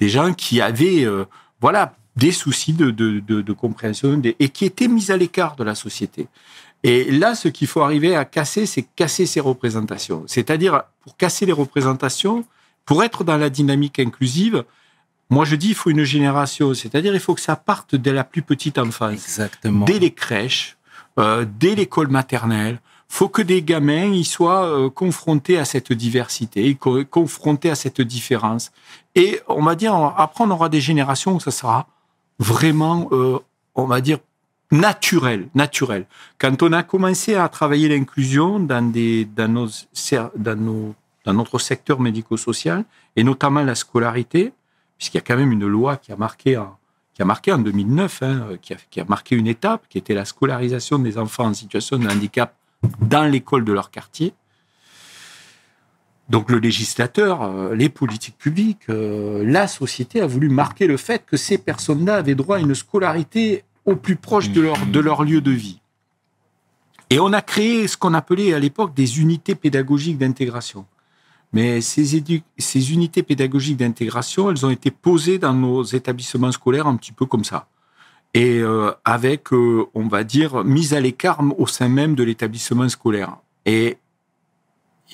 [0.00, 1.24] des gens qui avaient euh,
[1.60, 5.62] voilà des soucis de, de, de, de compréhension et qui étaient mis à l'écart de
[5.64, 6.26] la société.
[6.82, 10.24] Et là, ce qu'il faut arriver à casser, c'est casser ces représentations.
[10.26, 12.44] C'est-à-dire, pour casser les représentations,
[12.84, 14.64] pour être dans la dynamique inclusive,
[15.28, 16.74] moi je dis, il faut une génération.
[16.74, 19.84] C'est-à-dire, il faut que ça parte dès la plus petite enfance Exactement.
[19.84, 20.76] dès les crèches,
[21.18, 22.80] euh, dès l'école maternelle.
[23.12, 28.00] Faut que des gamins ils soient euh, confrontés à cette diversité, co- confrontés à cette
[28.00, 28.70] différence.
[29.16, 31.88] Et on va dire, après, on aura des générations où ça sera
[32.38, 33.38] vraiment, euh,
[33.74, 34.18] on va dire,
[34.70, 36.06] naturel, naturel.
[36.38, 39.68] Quand on a commencé à travailler l'inclusion dans, des, dans, nos,
[40.36, 40.94] dans,
[41.24, 42.84] dans notre secteur médico-social,
[43.16, 44.52] et notamment la scolarité,
[44.96, 46.76] puisqu'il y a quand même une loi qui a marqué en,
[47.14, 50.14] qui a marqué en 2009, hein, qui, a, qui a marqué une étape, qui était
[50.14, 52.54] la scolarisation des enfants en situation de handicap
[53.00, 54.34] dans l'école de leur quartier.
[56.30, 61.24] Donc le législateur, euh, les politiques publiques, euh, la société a voulu marquer le fait
[61.26, 64.60] que ces personnes-là avaient droit à une scolarité au plus proche de
[65.00, 65.80] leur, lieu de vie.
[67.10, 70.86] Et on a créé ce qu'on appelait à l'époque des unités pédagogiques d'intégration.
[71.52, 72.22] Mais ces,
[72.58, 77.26] ces unités pédagogiques d'intégration, elles ont été posées dans nos établissements scolaires un petit peu
[77.26, 77.66] comme ça.
[78.34, 82.88] Et euh, avec, euh, on va dire, mise à l'écart au sein même de l'établissement
[82.88, 83.36] scolaire.
[83.66, 83.98] Et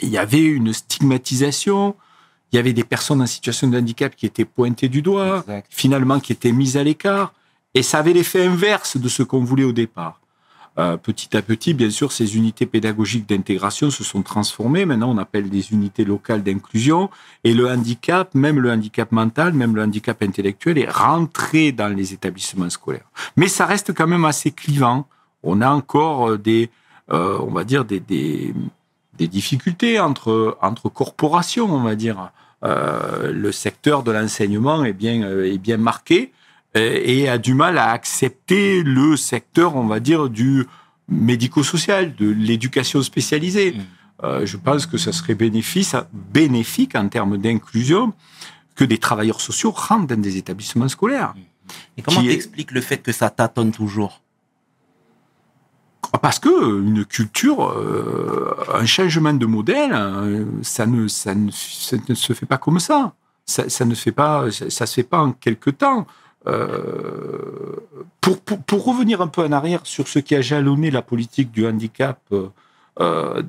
[0.03, 1.97] il y avait une stigmatisation,
[2.53, 5.67] il y avait des personnes en situation de handicap qui étaient pointées du doigt, Exact.
[5.71, 7.33] finalement qui étaient mises à l'écart.
[7.75, 10.21] Et ça avait l'effet inverse de ce qu'on voulait au départ.
[10.79, 14.85] Euh, petit à petit, bien sûr, ces unités pédagogiques d'intégration se sont transformées.
[14.85, 17.09] Maintenant, on appelle des unités locales d'inclusion.
[17.45, 22.13] Et le handicap, même le handicap mental, même le handicap intellectuel, est rentré dans les
[22.13, 23.11] établissements scolaires.
[23.37, 25.09] Mais ça reste quand même assez clivant.
[25.43, 26.71] On a encore euh, des,
[27.11, 28.53] euh, on va dire, des, des,
[29.19, 32.33] difficultés entre, entre corporations, on va dire.
[32.63, 36.33] Le secteur de l'enseignement est bien, est bien marqué
[36.77, 40.67] et a du mal à accepter le secteur, on va dire, du
[41.09, 43.73] médico-social, de l'éducation spécialisée.
[43.73, 43.81] Mm.
[44.25, 48.15] Euh, je pense que ça serait bénéfice, bénéfique en termes d'inclusion
[48.75, 51.35] que des travailleurs sociaux rentrent dans des établissements scolaires.
[51.97, 54.23] Et comment est- t'expliques le fait que ça tâtonne toujours?
[56.23, 61.97] Parce que une culture, euh, un changement de modèle, euh, ça ne, ça ne, ça
[62.09, 63.15] ne se fait pas comme ça.
[63.45, 66.07] Ça, ça ne se fait pas, ça, se fait pas en quelque temps.
[66.47, 67.77] Euh,
[68.21, 71.51] pour, pour, pour revenir un peu en arrière sur ce qui a jalonné la politique
[71.51, 72.21] du handicap
[73.01, 73.43] euh,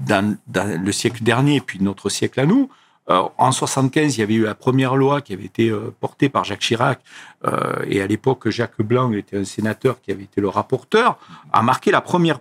[0.00, 2.70] dans, le siècle dernier et puis notre siècle à nous,
[3.10, 6.44] euh, en 75, il y avait eu la première loi qui avait été portée par
[6.44, 7.00] Jacques Chirac,
[7.86, 11.18] et à l'époque, Jacques Blanc était un sénateur qui avait été le rapporteur,
[11.52, 12.40] a marqué la première,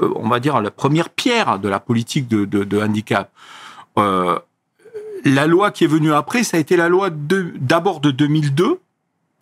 [0.00, 3.30] on va dire, la première pierre de la politique de, de- handicap.
[3.96, 8.80] La loi qui est venue après, ça a été la loi d'abord de 2002.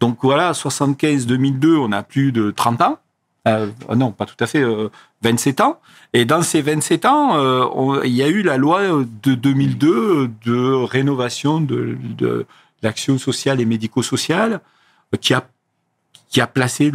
[0.01, 2.99] Donc voilà, 75-2002, on a plus de 30 ans.
[3.49, 4.89] Euh, non, pas tout à fait, euh,
[5.23, 5.81] 27 ans.
[6.13, 8.83] Et dans ces 27 ans, euh, il y a eu la loi
[9.23, 12.47] de 2002 de rénovation de, de
[12.83, 14.61] l'action sociale et médico-sociale
[15.15, 15.49] euh, qui a,
[16.29, 16.91] qui a placé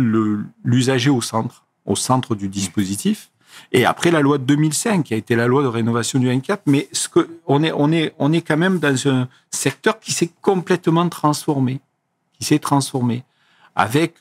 [0.63, 3.29] l'usager au centre, au centre du dispositif.
[3.73, 6.61] Et après la loi de 2005, qui a été la loi de rénovation du handicap,
[6.65, 10.13] mais ce que, on, est, on, est, on est quand même dans un secteur qui
[10.13, 11.81] s'est complètement transformé,
[12.41, 13.23] qui s'est transformé,
[13.75, 14.15] avec,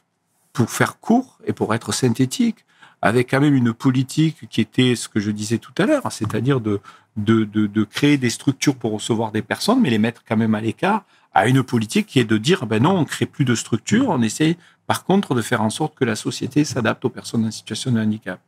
[0.53, 2.67] pour faire court et pour être synthétique,
[3.01, 6.61] avec quand même une politique qui était ce que je disais tout à l'heure, c'est-à-dire
[6.61, 6.81] de,
[7.17, 10.61] de, de, créer des structures pour recevoir des personnes, mais les mettre quand même à
[10.61, 14.11] l'écart, à une politique qui est de dire, ben non, on crée plus de structures,
[14.11, 17.51] on essaie par contre de faire en sorte que la société s'adapte aux personnes en
[17.51, 18.39] situation de handicap.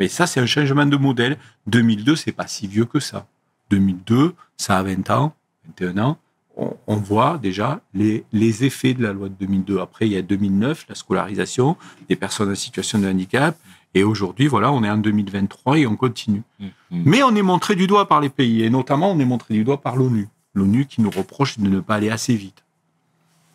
[0.00, 1.38] Mais ça, c'est un changement de modèle.
[1.68, 3.28] 2002, c'est pas si vieux que ça.
[3.70, 5.36] 2002, ça a 20 ans,
[5.78, 6.18] 21 ans.
[6.56, 9.80] On, on voit déjà les, les effets de la loi de 2002.
[9.80, 11.76] Après, il y a 2009, la scolarisation
[12.08, 13.56] des personnes en situation de handicap.
[13.94, 16.42] Et aujourd'hui, voilà, on est en 2023 et on continue.
[16.60, 16.70] Mhm.
[16.90, 19.64] Mais on est montré du doigt par les pays, et notamment on est montré du
[19.64, 20.28] doigt par l'ONU.
[20.54, 22.64] L'ONU qui nous reproche de ne pas aller assez vite.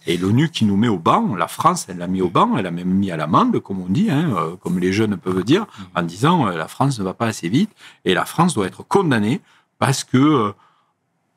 [0.07, 2.65] Et l'ONU qui nous met au banc, la France, elle l'a mis au banc, elle
[2.65, 5.65] a même mis à l'amende, comme on dit, hein, euh, comme les jeunes peuvent dire,
[5.93, 7.71] en disant euh, la France ne va pas assez vite,
[8.05, 9.41] et la France doit être condamnée
[9.77, 10.51] parce que, euh,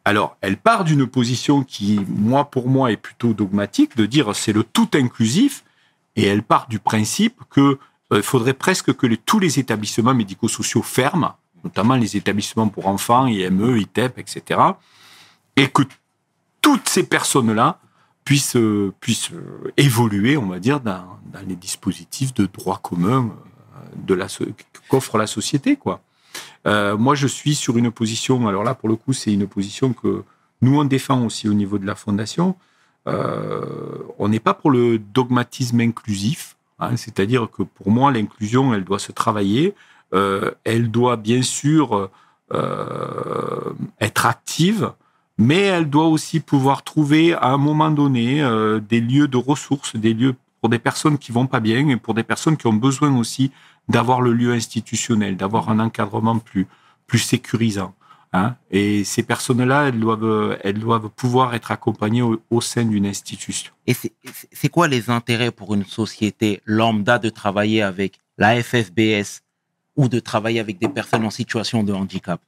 [0.05, 4.53] alors, elle part d'une position qui, moi, pour moi, est plutôt dogmatique, de dire c'est
[4.53, 5.65] le tout inclusif,
[6.17, 7.79] et elle part du principe que
[8.13, 13.77] euh, faudrait presque que tous les établissements médico-sociaux ferment, notamment les établissements pour enfants, IME,
[13.77, 14.61] ITEP, etc.,
[15.57, 15.83] et que
[16.61, 17.79] toutes ces personnes-là
[18.25, 23.35] puissent, euh, puissent euh, évoluer, on va dire, dans, les dispositifs de droit commun
[24.17, 24.47] euh,
[24.89, 26.01] qu'offre la société, quoi.
[26.67, 28.47] Euh, moi, je suis sur une position.
[28.49, 30.25] Alors là, pour le coup, c'est une position que
[30.61, 32.57] nous on défend aussi au niveau de la fondation.
[33.09, 33.65] Euh,
[34.19, 39.01] on n'est pas pour le dogmatisme inclusif, hein, c'est-à-dire que pour moi, l'inclusion, elle doit
[39.01, 39.75] se travailler.
[40.15, 42.11] Euh, elle doit bien sûr
[43.99, 44.93] être active,
[45.39, 48.43] mais elle doit aussi pouvoir trouver à un moment donné
[48.87, 52.15] des lieux de ressources, des lieux pour des personnes qui vont pas bien et pour
[52.15, 53.51] des personnes qui ont besoin aussi
[53.89, 56.69] d'avoir le lieu institutionnel, d'avoir un encadrement plus,
[57.09, 57.95] plus sécurisant.
[58.33, 58.55] Hein.
[58.71, 63.73] Et ces personnes-là, elles doivent, elles doivent pouvoir être accompagnées au, au sein d'une institution.
[63.89, 69.43] Et c'est- quoi les intérêts pour une société lambda de travailler avec la FFBS
[69.97, 72.41] ou de travailler avec des personnes en situation de handicap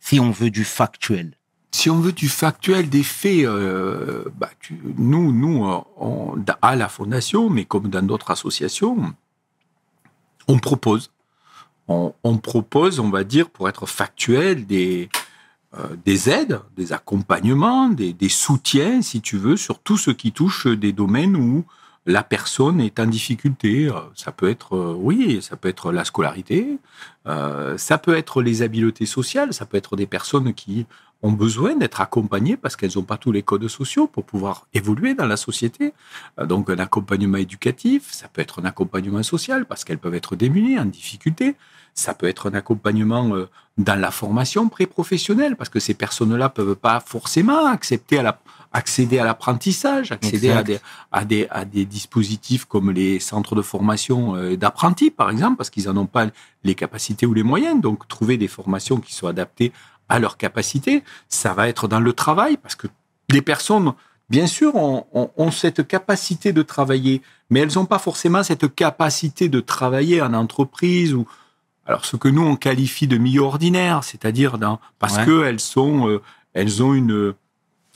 [0.00, 1.35] Si on veut du factuel?
[1.76, 4.48] Si on veut du factuel, des faits, euh, bah,
[4.96, 9.14] nous, nous euh, à la Fondation, mais comme dans d'autres associations,
[10.48, 11.10] on propose.
[11.86, 15.10] On, propose, on va dire, pour être factuel, des,
[15.76, 20.66] euh, des aides, des accompagnements, des, soutiens, si tu veux, sur tout ce qui touche
[20.66, 21.66] des domaines où
[22.06, 23.90] la personne est en difficulté.
[24.14, 26.78] Ça peut être, oui, ça peut être la scolarité,
[27.26, 30.86] ça peut être les habiletés sociales, ça peut être des personnes qui
[31.22, 35.14] ont besoin d'être accompagnées parce qu'elles n'ont pas tous les codes sociaux pour pouvoir évoluer
[35.14, 35.94] dans la société.
[36.38, 40.36] Euh, Donc un accompagnement éducatif, ça peut être un accompagnement social parce qu'elles peuvent être
[40.36, 41.56] démunies, en difficulté.
[41.94, 43.48] Ça peut être un accompagnement euh,
[43.78, 48.38] dans la formation pré-professionnelle parce que ces personnes-là peuvent pas forcément accepter à la,
[48.72, 50.78] accéder à l'apprentissage, accéder à des,
[51.10, 55.70] à, des, à des dispositifs comme les centres de formation euh, d'apprentis, par exemple, parce
[55.70, 56.26] qu'ils n'en ont pas
[56.62, 57.80] les capacités ou les moyens.
[57.80, 59.72] Donc, trouver des formations qui soient adaptées
[60.08, 62.86] à leurs capacités, ça va être dans le travail, parce que
[63.30, 63.92] les personnes,
[64.30, 68.74] bien sûr, ont, ont- ont cette capacité de travailler, mais elles n'ont pas forcément cette
[68.74, 71.26] capacité de travailler en entreprise ou
[71.88, 74.58] alors ce que nous on qualifie de milieu ordinaire, c'est-à-dire
[74.98, 75.24] parce Ouais.
[75.26, 76.20] que elles sont, euh,
[76.54, 77.34] elles ont une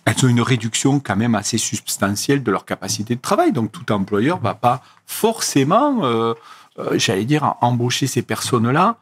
[0.07, 3.53] elles ont une réduction quand même assez substantielle de leur capacité de travail.
[3.53, 6.35] Donc tout employeur va pas forcément, euh,
[6.79, 8.97] euh, j'allais dire, embaucher ces personnes-là.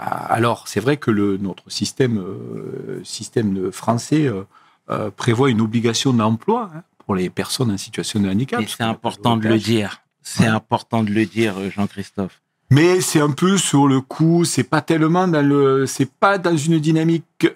[0.00, 4.42] Alors c'est vrai que le, notre système, euh, système français euh,
[4.90, 8.60] euh, prévoit une obligation d'emploi hein, pour les personnes en situation de handicap.
[8.60, 10.02] Et c'est important de le dire.
[10.22, 10.48] C'est Ouais.
[10.48, 12.40] important de le dire, Jean-Christophe.
[12.70, 16.56] Mais c'est un peu sur le coup, c'est pas tellement dans le, c'est pas dans
[16.56, 17.48] une dynamique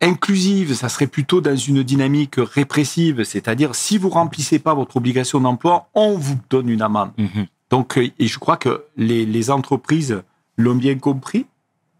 [0.00, 5.40] inclusive, ça serait plutôt dans une dynamique répressive, c'est-à-dire si vous remplissez pas votre obligation
[5.40, 7.10] d'emploi, on vous donne une amende.
[7.18, 7.46] Mhm.
[7.70, 10.22] Donc, et je crois que les, les entreprises
[10.56, 11.46] l'ont bien compris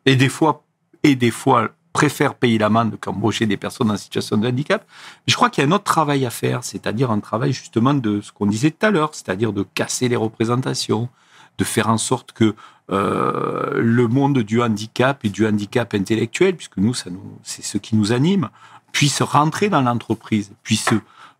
[0.07, 0.65] et des fois,
[1.03, 4.87] et des fois préfèrent payer l'amende qu'embaucher des personnes en situation de handicap.
[5.27, 8.21] Je crois qu'il y a un autre travail à faire, c'est-à-dire un travail justement de
[8.21, 11.09] ce qu'on disait tout à l'heure, c'est-à-dire de casser les représentations,
[11.57, 12.55] de faire en sorte que
[12.91, 18.13] euh, le monde du handicap et du handicap intellectuel, puisque nous, c'est ce qui nous
[18.13, 18.49] anime,
[18.93, 20.91] puisse rentrer dans l'entreprise, puisse,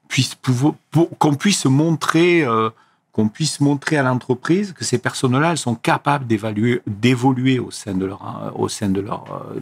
[0.09, 0.75] puisse pouvoir,
[1.19, 2.71] qu'on puisse montrer, euh,
[3.19, 7.95] qu'on puisse montrer à l'entreprise que ces personnes-là, elles sont capables d'évaluer, d'évoluer au sein
[7.95, 9.25] de leur, euh, au sein de leur,
[9.57, 9.59] euh,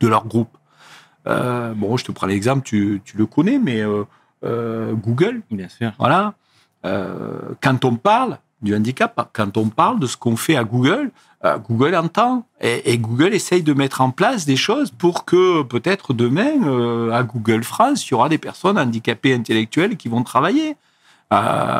[0.00, 0.50] de leur groupe.
[1.28, 4.02] Euh, bon, je te prends l'exemple, tu, tu le connais, mais euh,
[4.42, 5.92] euh, Google, Bien sûr.
[6.00, 6.34] voilà.
[6.82, 11.12] Quand on parle du handicap, quand on parle de ce qu'on fait à Google,
[11.68, 16.12] Google entend et, et Google essaye de mettre en place des choses pour que peut-être
[16.14, 20.76] demain, à Google France, il y aura des personnes handicapées intellectuelles qui vont travailler.
[21.32, 21.36] Euh,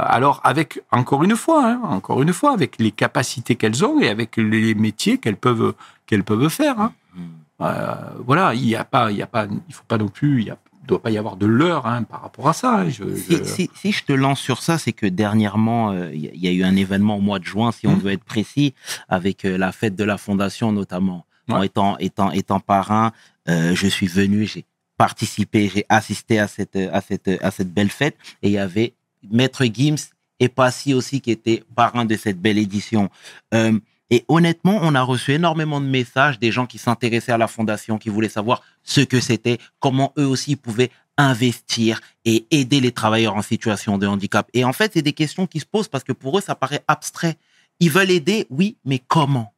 [0.06, 4.08] alors, avec encore une fois, hein, encore une fois, avec les capacités qu'elles ont et
[4.08, 5.74] avec les métiers qu'elles peuvent
[6.06, 6.78] qu'elles peuvent faire.
[6.80, 6.92] hein.
[7.16, 7.22] Mhm.
[7.62, 10.42] Euh, voilà, il y a pas, il y a pas, il faut pas non plus,
[10.42, 12.88] il a- doit pas y avoir de leurre hein, par rapport à ça.
[12.88, 16.20] Je- je- Si, si- si je te lance sur ça, c'est que dernièrement, euh, il
[16.24, 18.00] y, a- il y a eu un événement au mois de juin, si on Mhm.
[18.00, 18.74] veut être précis,
[19.08, 21.26] avec euh, la fête de la Fondation notamment.
[21.48, 21.54] Ouais.
[21.56, 23.10] En étant, étant, étant parrain,
[23.48, 24.64] je suis venu, j'ai
[24.96, 28.94] participé, j'ai assisté à cette, à, cette, à cette belle fête et il y avait
[29.30, 33.10] Maître Gims et Passy aussi qui étaient parrains de cette belle édition.
[33.54, 33.78] Euh,
[34.10, 37.98] et honnêtement, on a reçu énormément de messages des gens qui s'intéressaient à la fondation,
[37.98, 43.36] qui voulaient savoir ce que c'était, comment eux aussi pouvaient investir et aider les travailleurs
[43.36, 44.48] en situation de handicap.
[44.54, 46.82] Et en fait, c'est des questions qui se posent parce que pour eux, ça paraît
[46.88, 47.36] abstrait.
[47.78, 49.52] Ils veulent aider, oui, mais comment?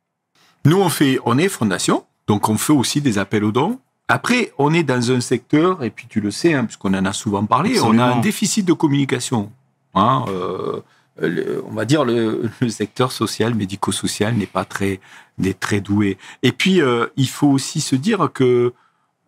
[0.65, 3.81] Nous, on fait, on est fondation, donc on fait aussi des appels aux dons.
[4.09, 7.13] Après, on est dans un secteur, et puis tu le sais, hein, puisqu'on en a
[7.13, 9.51] souvent parlé, on a un déficit de communication.
[9.95, 10.81] Hein, euh,
[11.21, 15.01] le- on va dire le, le secteur social, médico-social n'est pas très,
[15.39, 16.19] n'est très doué.
[16.43, 18.73] Et puis, euh, il faut aussi se dire que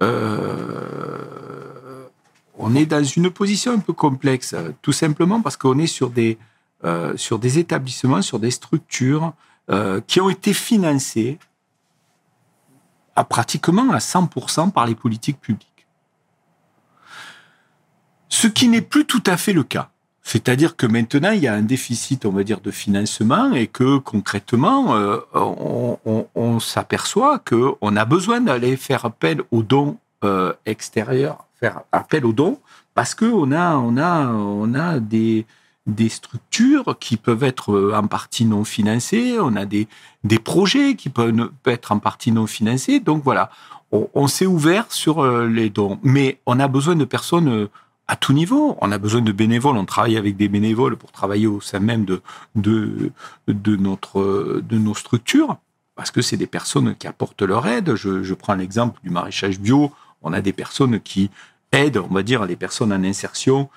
[0.03, 2.05] euh,
[2.59, 6.39] on est dans une position un peu complexe, tout simplement parce qu'on est sur des,
[7.17, 9.33] sur des établissements, sur des structures
[10.07, 11.39] qui ont été financés
[13.17, 15.87] à pratiquement à 100% par les politiques publiques.
[18.29, 19.91] Ce qui n'est plus tout à fait le cas.
[20.23, 23.99] C'est-à-dire que maintenant, il y a un déficit, on va dire, de financement et que
[23.99, 30.55] concrètement, euh, on, on- on s'aperçoit qu'on a besoin d'aller faire appel aux dons euh,
[30.65, 32.59] extérieurs, faire appel aux dons,
[32.95, 35.45] parce qu'on a, a des,
[35.87, 39.87] des structures qui peuvent être euh, en partie non financées, on a des,
[40.25, 43.01] des projets qui peuvent être en partie non financés.
[43.01, 43.51] Donc voilà,
[43.93, 45.99] on, s'est ouvert sur euh, les dons.
[46.03, 47.69] Mais on a besoin de personnes euh,
[48.09, 48.77] à tout niveau.
[48.81, 49.77] On a besoin de bénévoles.
[49.77, 52.23] On travaille avec des bénévoles pour travailler au sein même de,
[52.55, 53.13] de,
[53.47, 55.59] de, notre, de nos structures.
[55.97, 57.95] Parce que c'est des personnes qui apportent leur aide.
[57.95, 59.93] Je, je prends l'exemple du maraîchage bio.
[60.23, 61.31] On a des personnes qui
[61.73, 63.69] aident, on va dire, les personnes en insertion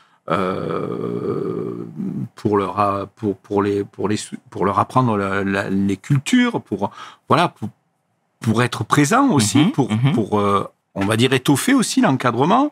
[2.36, 4.18] pour leur pour pour les pour les
[4.50, 6.92] pour leur apprendre la- la- les cultures pour
[7.28, 7.70] voilà pour,
[8.42, 10.12] pour être présent aussi Mhm, pour mhm.
[10.14, 12.72] pour euh, on va dire étoffer aussi l'encadrement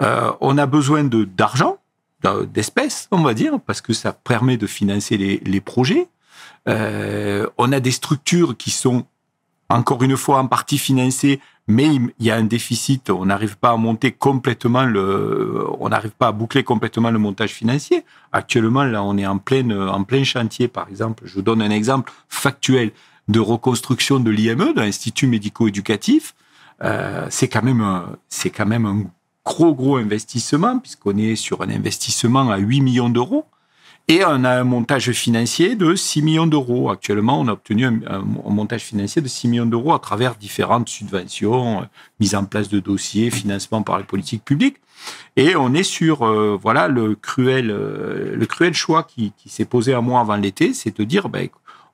[0.00, 1.76] Euh, on a besoin de d'argent
[2.22, 6.08] d'a- d'espèces on va dire parce que ça permet de financer les, les projets
[6.68, 9.04] Euh, on a des structures qui sont
[9.72, 13.70] encore une fois en partie financées mais il y a un déficit, on n'arrive pas
[13.70, 15.64] à monter complètement le,
[16.34, 18.04] boucler complètement le montage financier.
[18.32, 21.22] Actuellement, là, on est en plein, chantier, par exemple.
[21.26, 22.90] Je vous donne un exemple factuel
[23.28, 26.34] de reconstruction de l'IME, de l'Institut médico-éducatif.
[26.82, 29.04] Euh, c'est quand même, c'est quand même un
[29.44, 33.46] gros, gros investissement, puisqu'on est sur un investissement à 8 millions d'euros.
[34.08, 36.90] Et on a un montage financier de 6 millions d'euros.
[36.90, 41.82] Actuellement, on a obtenu un, montage financier de 6 millions d'euros à travers différentes subventions,
[41.82, 41.84] euh,
[42.18, 44.76] mise en place de dossiers, financement par les politiques publiques.
[45.36, 49.94] Et on est sur euh, voilà le cruel, euh, le cruel choix qui, s'est posé
[49.94, 51.48] à moi avant l'été, c'est de dire ben,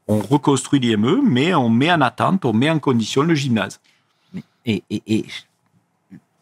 [0.09, 3.81] on reconstruit l'IME, mais on met en attente, on met en condition le gymnase.
[4.67, 5.25] et, et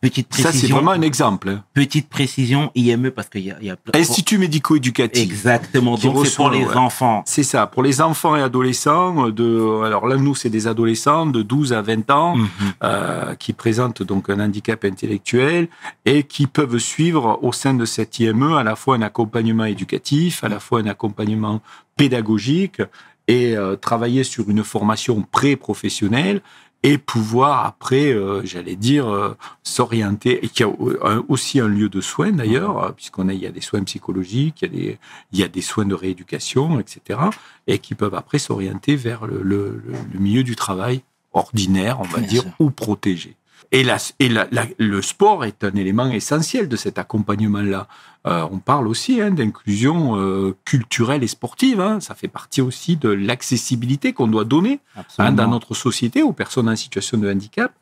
[0.00, 1.48] petite Ça, c'est vraiment un exemple.
[1.48, 1.64] hein.
[1.74, 5.22] petite précision IME parce qu'il y a, y a Institut médico-éducatif.
[5.22, 5.96] Exactement.
[5.96, 6.76] Donc c'est pour les ouais.
[6.76, 7.22] enfants.
[7.26, 11.42] C'est ça, pour les enfants et adolescents, de, alors là, nous, c'est des adolescents de
[11.42, 12.46] 12 à 20 ans Mhm.
[12.82, 15.68] euh, qui présentent donc un handicap intellectuel
[16.04, 20.44] et qui peuvent suivre au sein de cette IME à la fois un accompagnement éducatif,
[20.44, 21.60] à la fois un accompagnement
[21.96, 22.82] pédagogique
[23.28, 26.42] et euh, travailler sur une formation pré-professionnelle
[26.88, 31.88] et pouvoir après, euh, j'allais dire, euh, s'orienter, et qu'il y a aussi un lieu
[31.88, 34.98] de soins d'ailleurs, puisqu'on a, il y a des soins psychologiques, il y a des,
[35.32, 37.18] il y a des soins de rééducation, etc.,
[37.66, 42.04] et qui peuvent après s'orienter vers le, le- le- le milieu du travail ordinaire, on
[42.04, 42.52] va Bien dire, sûr.
[42.60, 43.34] ou protégé.
[43.72, 47.88] Et, la, et la- la- le sport est un élément essentiel de cet accompagnement-là.
[48.26, 51.80] Euh, on parle aussi hein, d'inclusion euh, culturelle et sportive.
[51.80, 52.00] hein.
[52.00, 54.80] Ça fait partie aussi de l'accessibilité qu'on doit donner
[55.18, 57.72] hein, dans notre société aux personnes en situation de handicap.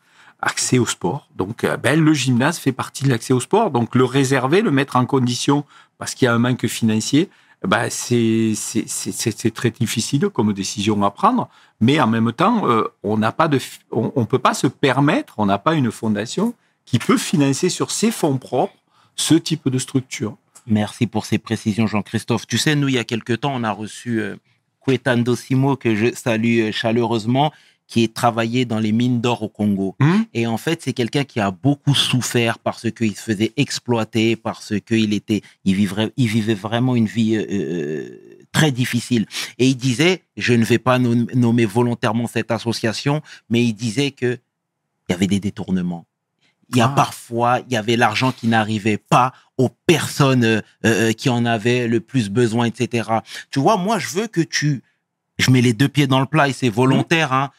[0.42, 1.28] Accès au sport.
[1.36, 3.70] Donc, euh, ben, le gymnase fait partie de l'accès au sport.
[3.70, 5.64] Donc, le réserver, le mettre en condition
[5.96, 7.30] parce qu'il y a un manque financier,
[7.66, 11.48] ben, c'est très difficile comme décision à prendre.
[11.80, 13.58] Mais en même temps, euh, on n'a pas de,
[13.90, 16.54] on, on peut pas se permettre, on n'a pas une fondation
[16.84, 18.74] qui peut financer sur ses fonds propres
[19.16, 20.36] ce type de structure.
[20.66, 22.46] Merci pour ces précisions, Jean-Christophe.
[22.46, 24.36] Tu sais, nous, il y a quelque temps, on a reçu euh,
[24.80, 27.52] Kwetan Simo, que je salue euh, chaleureusement,
[27.86, 29.94] qui est travaillé dans les mines d'or au Congo.
[30.00, 34.36] Hum Et en fait, c'est quelqu'un qui a beaucoup souffert parce qu'il se faisait exploiter,
[34.36, 38.18] parce qu'il était, il vivrait, il vivait vraiment une vie euh, euh,
[38.52, 39.26] très difficile.
[39.58, 43.20] Et il disait, je ne vais pas nom- nommer volontairement cette association,
[43.50, 44.38] mais il disait que
[45.08, 46.06] il y avait des détournements.
[46.70, 46.94] Il y a Ah.
[46.96, 51.86] parfois, il y avait l'argent qui n'arrivait pas aux personnes euh, euh, qui en avaient
[51.86, 53.10] le plus besoin, etc.
[53.50, 54.82] Tu vois, moi, je veux que tu,
[55.38, 57.34] je mets les deux pieds dans le plat et c'est volontaire.
[57.34, 57.50] Hein.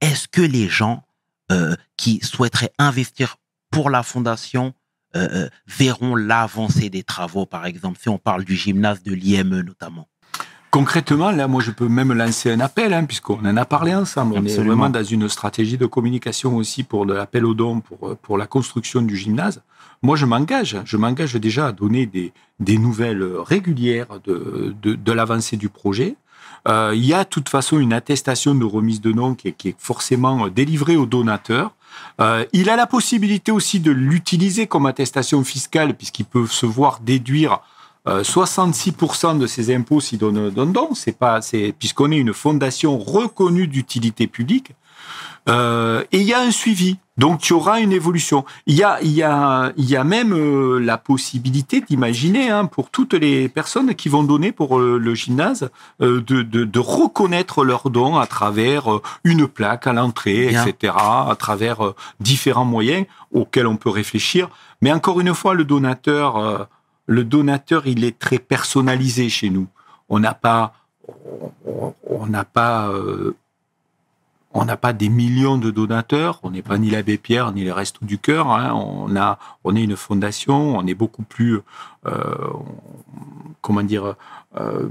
[0.00, 1.04] Est-ce que les gens
[1.50, 3.36] euh, qui souhaiteraient investir
[3.70, 4.74] pour la fondation
[5.16, 9.62] euh, euh, verront l'avancée des travaux, par exemple, si on parle du gymnase de l'IME
[9.62, 10.08] notamment?
[10.70, 14.34] Concrètement, là, moi, je peux même lancer un appel, hein, puisqu'on en a parlé ensemble.
[14.36, 18.16] On est vraiment dans une stratégie de communication aussi pour de l'appel aux dons, pour,
[18.18, 19.62] pour la construction du gymnase.
[20.02, 20.76] Moi, je m'engage.
[20.84, 26.16] Je m'engage déjà à donner des, des nouvelles régulières de, de, de l'avancée du projet.
[26.68, 29.76] Euh, il y a de toute façon une attestation de remise de nom qui est,
[29.78, 31.72] forcément délivrée aux donateurs.
[32.20, 37.00] Euh, il a la possibilité aussi de l'utiliser comme attestation fiscale, puisqu'il peut se voir
[37.00, 37.60] déduire
[38.06, 40.90] euh, 66% de ses impôts s'il donne un don.
[40.94, 44.72] C'est pas, c'est puisqu'on est une fondation reconnue d'utilité publique.
[45.48, 46.98] Euh, et il y a un suivi.
[47.16, 48.44] Donc, il y aura une évolution.
[48.66, 52.66] Il y a, il y a, il y a même euh, la possibilité d'imaginer, hein,
[52.66, 55.70] pour toutes les personnes qui vont donner pour euh, le gymnase,
[56.00, 61.34] euh, de, de, de reconnaître leurs dons à travers une plaque à l'entrée, etc., à
[61.36, 64.48] travers différents moyens auxquels on peut réfléchir.
[64.80, 66.68] Mais encore une fois, le donateur,
[67.06, 69.66] le donateur, il est très personnalisé chez nous.
[70.08, 70.72] On n'a pas,
[71.66, 73.34] on- on n'a pas, euh,
[74.54, 76.40] on n'a pas des millions de donateurs.
[76.42, 78.50] On n'est pas ni l'abbé Pierre ni les Restos du Cœur.
[78.50, 78.72] hein.
[78.74, 80.76] On a, on est une fondation.
[80.76, 81.60] On est beaucoup plus,
[82.06, 82.34] euh,
[83.60, 84.14] comment dire,
[84.58, 84.88] euh,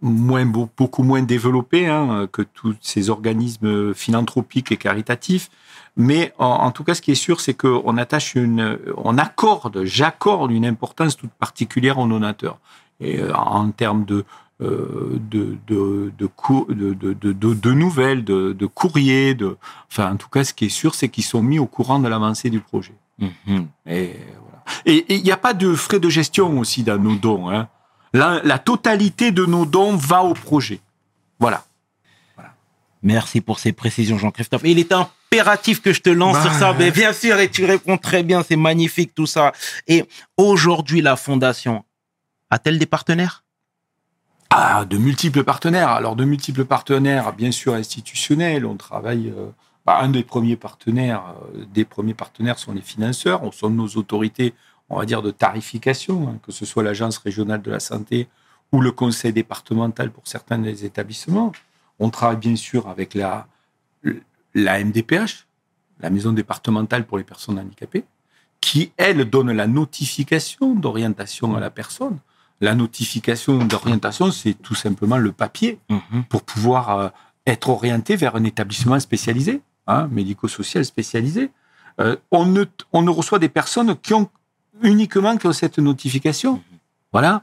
[0.00, 5.50] moins, beau- beaucoup moins développé hein, que tous ces organismes philanthropiques et caritatifs.
[5.98, 10.50] Mais en, tout cas, ce qui est sûr, c'est qu'on attache une, on accorde, j'accorde
[10.52, 12.58] une importance toute particulière aux donateurs.
[13.00, 14.24] Et euh, en termes de,
[14.60, 19.56] de, de, de, de, de, de, de- de nouvelles, de, de courriers, de,
[19.90, 22.08] enfin, en tout cas, ce qui est sûr, c'est qu'ils sont mis au courant de
[22.08, 22.94] l'avancée du projet.
[23.18, 23.66] Mhm.
[23.86, 24.62] Et voilà.
[25.08, 27.50] Il n'y a pas de frais de gestion aussi dans nos dons.
[27.50, 27.68] Hein.
[28.12, 30.80] La, la totalité de nos dons va au projet.
[31.38, 31.64] Voilà.
[33.02, 34.62] Merci pour ces précisions, Jean-Christophe.
[34.64, 37.64] Il est impératif que je te lance Bah, sur ça, mais bien sûr, et tu
[37.64, 39.52] réponds très bien, c'est magnifique tout ça.
[39.86, 40.04] Et
[40.36, 41.84] aujourd'hui, la fondation
[42.50, 43.44] a-t-elle des partenaires?
[44.50, 45.88] Ah, de multiples partenaires.
[45.90, 48.64] Alors, de multiples partenaires, bien sûr, institutionnels.
[48.66, 49.32] On travaille.
[49.36, 49.50] euh,
[49.86, 53.44] bah, un des premiers partenaires, euh, des premiers partenaires sont les financeurs.
[53.44, 54.52] On sont nos autorités,
[54.90, 58.28] on va dire, de tarification, hein, que ce soit l'agence régionale de la santé
[58.72, 61.52] ou le conseil départemental pour certains des établissements.
[62.00, 63.46] On travaille bien sûr avec la,
[64.54, 65.46] la MDPH,
[66.00, 68.04] la maison départementale pour les personnes handicapées,
[68.60, 72.18] qui, elle, donne la notification d'orientation à la personne.
[72.60, 76.24] La notification d'orientation, c'est tout simplement le papier Mhm.
[76.30, 77.08] pour pouvoir euh,
[77.46, 81.50] être orienté vers un établissement spécialisé, hein, médico-social spécialisé.
[82.00, 84.28] Euh, on, ne, on ne reçoit des personnes qui ont
[84.82, 86.62] uniquement qui ont cette notification.
[87.12, 87.42] Voilà.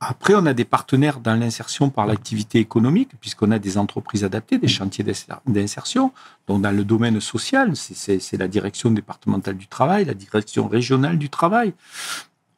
[0.00, 4.58] Après, on a des partenaires dans l'insertion par l'activité économique, puisqu'on a des entreprises adaptées,
[4.58, 6.12] des chantiers d'inser- d'insertion.
[6.46, 11.30] Donc, dans le domaine social, c'est la direction départementale du travail, la direction régionale du
[11.30, 11.72] travail.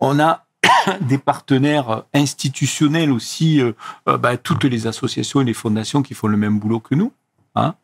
[0.00, 0.45] On a
[1.03, 3.72] des partenaires institutionnels aussi, euh,
[4.09, 7.12] euh, bah, toutes les associations et les fondations qui font le même boulot que nous.
[7.55, 7.74] hein.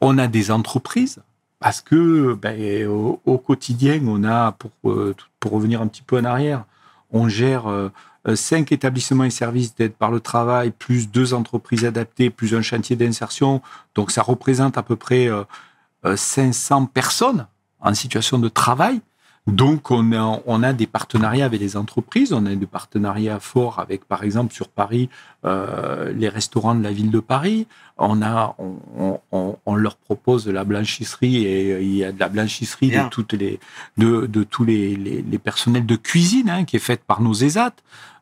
[0.00, 1.20] On a des entreprises,
[1.58, 6.24] parce que ben, au, quotidien, on a, pour, euh, pour revenir un petit peu en
[6.24, 6.64] arrière,
[7.10, 7.64] on gère
[8.34, 12.96] cinq établissements et services d'aide par le travail, plus deux entreprises adaptées, plus un chantier
[12.96, 13.60] d'insertion.
[13.94, 15.44] Donc ça représente à peu près euh,
[16.06, 17.46] euh, 500 personnes
[17.80, 19.00] en situation de travail.
[19.46, 22.32] Donc, on a, on a des partenariats avec les entreprises.
[22.32, 25.10] On a des partenariats forts avec, par exemple, sur Paris,
[25.44, 27.66] euh, les restaurants de la ville de Paris.
[27.98, 32.18] On a, on, on, on leur propose de la blanchisserie et il y a de
[32.18, 33.04] la blanchisserie Bien.
[33.04, 33.60] de toutes les,
[33.98, 37.34] de, de tous les, les, les personnels de cuisine hein, qui est faite par nos
[37.34, 37.74] ESAT.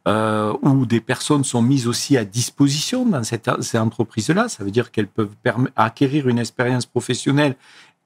[0.09, 4.49] Euh, où des personnes sont mises aussi à disposition dans cette, ces entreprises-là.
[4.49, 5.31] Ça veut dire qu'elles peuvent
[5.77, 7.55] acquérir une expérience professionnelle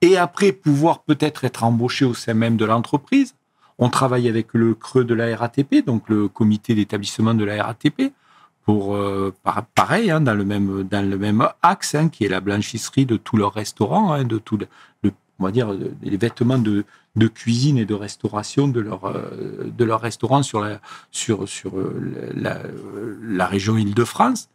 [0.03, 3.35] et après pouvoir peut-être être embauchées au sein même de l'entreprise.
[3.79, 8.13] On travaille avec le creux de la RATP, donc le comité d'établissement de la RATP,
[8.65, 12.29] pour euh, par- pareil hein, dans le même dans le même axe hein, qui est
[12.29, 14.67] la blanchisserie de tous leurs restaurants, hein, de tout le,
[15.39, 15.69] on va dire
[16.03, 16.85] les vêtements de,
[17.35, 20.81] cuisine et de restauration de leur euh, de leurs restaurants sur la
[21.11, 22.59] sur sur euh, la,
[23.23, 24.49] la région Île-de-France.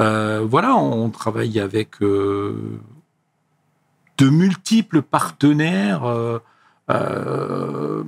[0.00, 2.78] Euh, voilà, on travaille avec euh,
[4.18, 6.38] de multiples partenaires euh,
[6.90, 8.04] euh,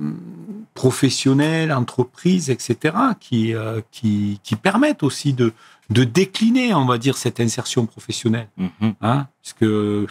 [0.73, 5.53] professionnels, entreprises, etc., qui, euh, qui, qui permettent aussi de,
[5.89, 8.49] de décliner, on va dire, cette insertion professionnelle.
[8.57, 8.93] Mhm.
[9.01, 10.07] Hein, parce que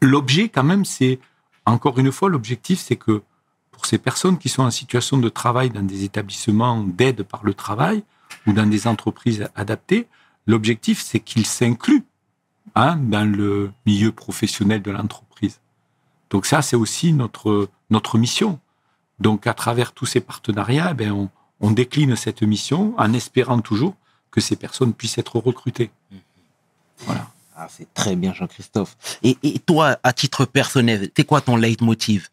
[0.00, 1.18] l'objet, quand même, c'est,
[1.66, 3.22] encore une fois, l'objectif, c'est que
[3.72, 7.54] pour ces personnes qui sont en situation de travail dans des établissements d'aide par le
[7.54, 8.04] travail
[8.46, 10.06] ou dans des entreprises adaptées,
[10.46, 12.04] l'objectif, c'est qu'ils s'incluent
[12.74, 15.60] hein, dans le milieu professionnel de l'entreprise.
[16.30, 18.58] Donc ça, c'est aussi notre, notre mission.
[19.20, 23.60] Donc à travers tous ces partenariats, eh ben, on, on décline cette mission en espérant
[23.60, 23.94] toujours
[24.30, 25.90] que ces personnes puissent être recrutées.
[27.06, 27.28] Voilà.
[27.56, 28.96] Ah, c'est très bien, Jean-Christophe.
[29.22, 32.28] Et, et toi, à titre personnel, c'est quoi ton leitmotiv?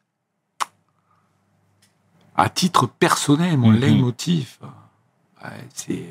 [2.36, 3.80] À titre personnel, mon Mhm.
[3.80, 4.58] leitmotiv,
[5.44, 6.10] ouais, c'est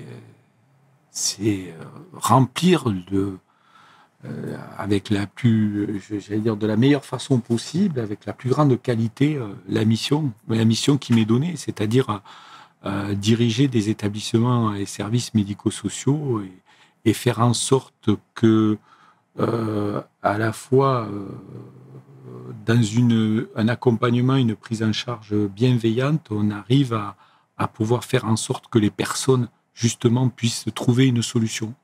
[1.10, 3.36] c'est euh, remplir de
[4.26, 8.50] euh, avec la plus, je- j'allais dire de la meilleure façon possible, avec la plus
[8.50, 12.20] grande qualité, euh, la mission, la mission qui m'est donnée, c'est-à-dire
[12.86, 16.42] euh, diriger des établissements et services médico-sociaux
[17.04, 18.78] et, faire en sorte que
[19.40, 21.28] euh, à la fois euh,
[22.66, 26.94] dans une, un accompagnement, une prise en charge bienveillante, on arrive
[27.58, 31.74] à pouvoir faire en sorte que les personnes, justement, puissent trouver une solution.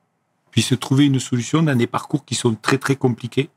[0.57, 3.51] Puissent trouver une solution dans des parcours qui sont très, très compliqués.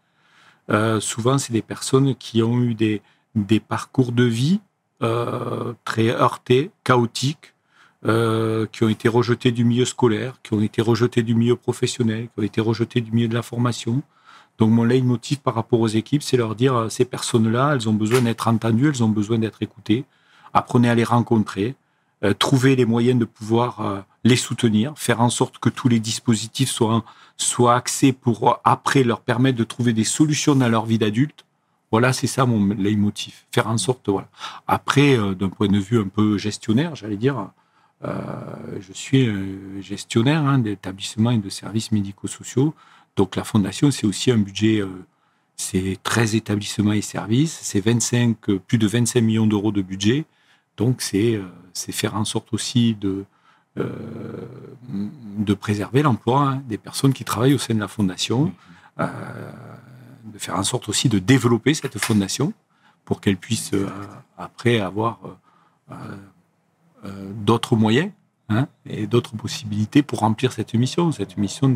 [0.69, 3.01] Euh, souvent, c'est des personnes qui ont eu des,
[3.35, 4.61] des parcours de vie
[5.03, 7.55] euh, très heurtés, chaotiques,
[8.05, 12.25] euh, qui ont été rejetés du milieu scolaire, qui ont été rejetés du milieu professionnel,
[12.25, 14.03] qui ont été rejetés du milieu de la formation.
[14.59, 18.21] Donc mon leitmotiv par rapport aux équipes, c'est leur dire, ces personnes-là, elles ont besoin
[18.21, 20.05] d'être entendues, elles ont besoin d'être écoutées.
[20.53, 21.77] Apprenez à les rencontrer,
[22.25, 26.01] euh, trouvez les moyens de pouvoir euh, les soutenir, faire en sorte que tous les
[26.01, 27.05] dispositifs soient,
[27.37, 31.45] soient axés pour après leur permettre de trouver des solutions dans leur vie d'adulte.
[31.91, 33.35] Voilà, c'est ça mon leitmotiv.
[33.53, 34.29] Faire en sorte, voilà.
[34.69, 37.51] Après, euh, d'un point de vue un peu gestionnaire, j'allais dire,
[38.03, 39.29] je suis
[39.83, 42.75] gestionnaire hein, d'établissements et de services médico-sociaux.
[43.17, 44.83] Donc la fondation, c'est aussi un budget,
[45.61, 50.25] c'est 13 établissements et services, c'est 25, euh, plus de 25 millions d'euros de budget.
[50.77, 53.25] Donc c'est euh, c'est faire en sorte aussi de,
[53.79, 54.47] euh,
[54.89, 58.53] de préserver l'emploi hein, des personnes qui travaillent au sein de la fondation,
[58.99, 59.07] euh,
[60.25, 62.53] de faire en sorte aussi de développer cette fondation
[63.05, 63.73] pour qu'elle puisse
[64.39, 65.19] après avoir
[67.35, 68.13] d'autres moyens
[68.49, 71.75] hein, et d'autres possibilités pour remplir cette mission, cette mission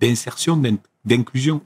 [0.00, 1.62] d'insertion, d'in- d'inclusion.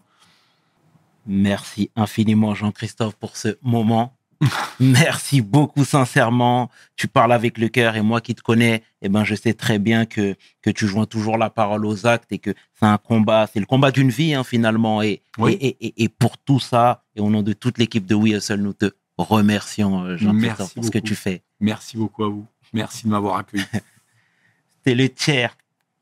[1.26, 4.14] Merci infiniment, Jean-Christophe, pour ce moment.
[4.80, 6.70] Merci beaucoup, sincèrement.
[6.97, 9.78] Tu parles avec le cœur et moi qui te connais, eh ben, je sais très
[9.78, 13.47] bien que, que tu joins toujours la parole aux actes et que c'est un combat,
[13.53, 15.03] c'est le combat d'une vie, hein, finalement.
[15.03, 15.53] Et, Oui.
[15.61, 18.72] et, et, pour tout ça, et au nom de toute l'équipe de We Hustle, nous
[18.72, 21.09] te remercions, euh, Jean-Christophe, Merci pour ce que beaucoup.
[21.09, 21.43] tu fais.
[21.61, 22.47] Merci beaucoup à vous.
[22.72, 23.64] Merci de m'avoir accueilli.
[24.86, 25.57] C'est le tiers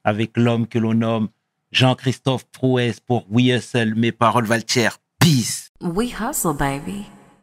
[0.04, 1.28] avec l'homme que l'on nomme
[1.72, 3.94] Jean-Christophe Prouès pour We Hustle.
[3.96, 4.98] Mes paroles valent tiers.
[5.18, 5.70] Peace.
[5.80, 7.06] We hustle, baby.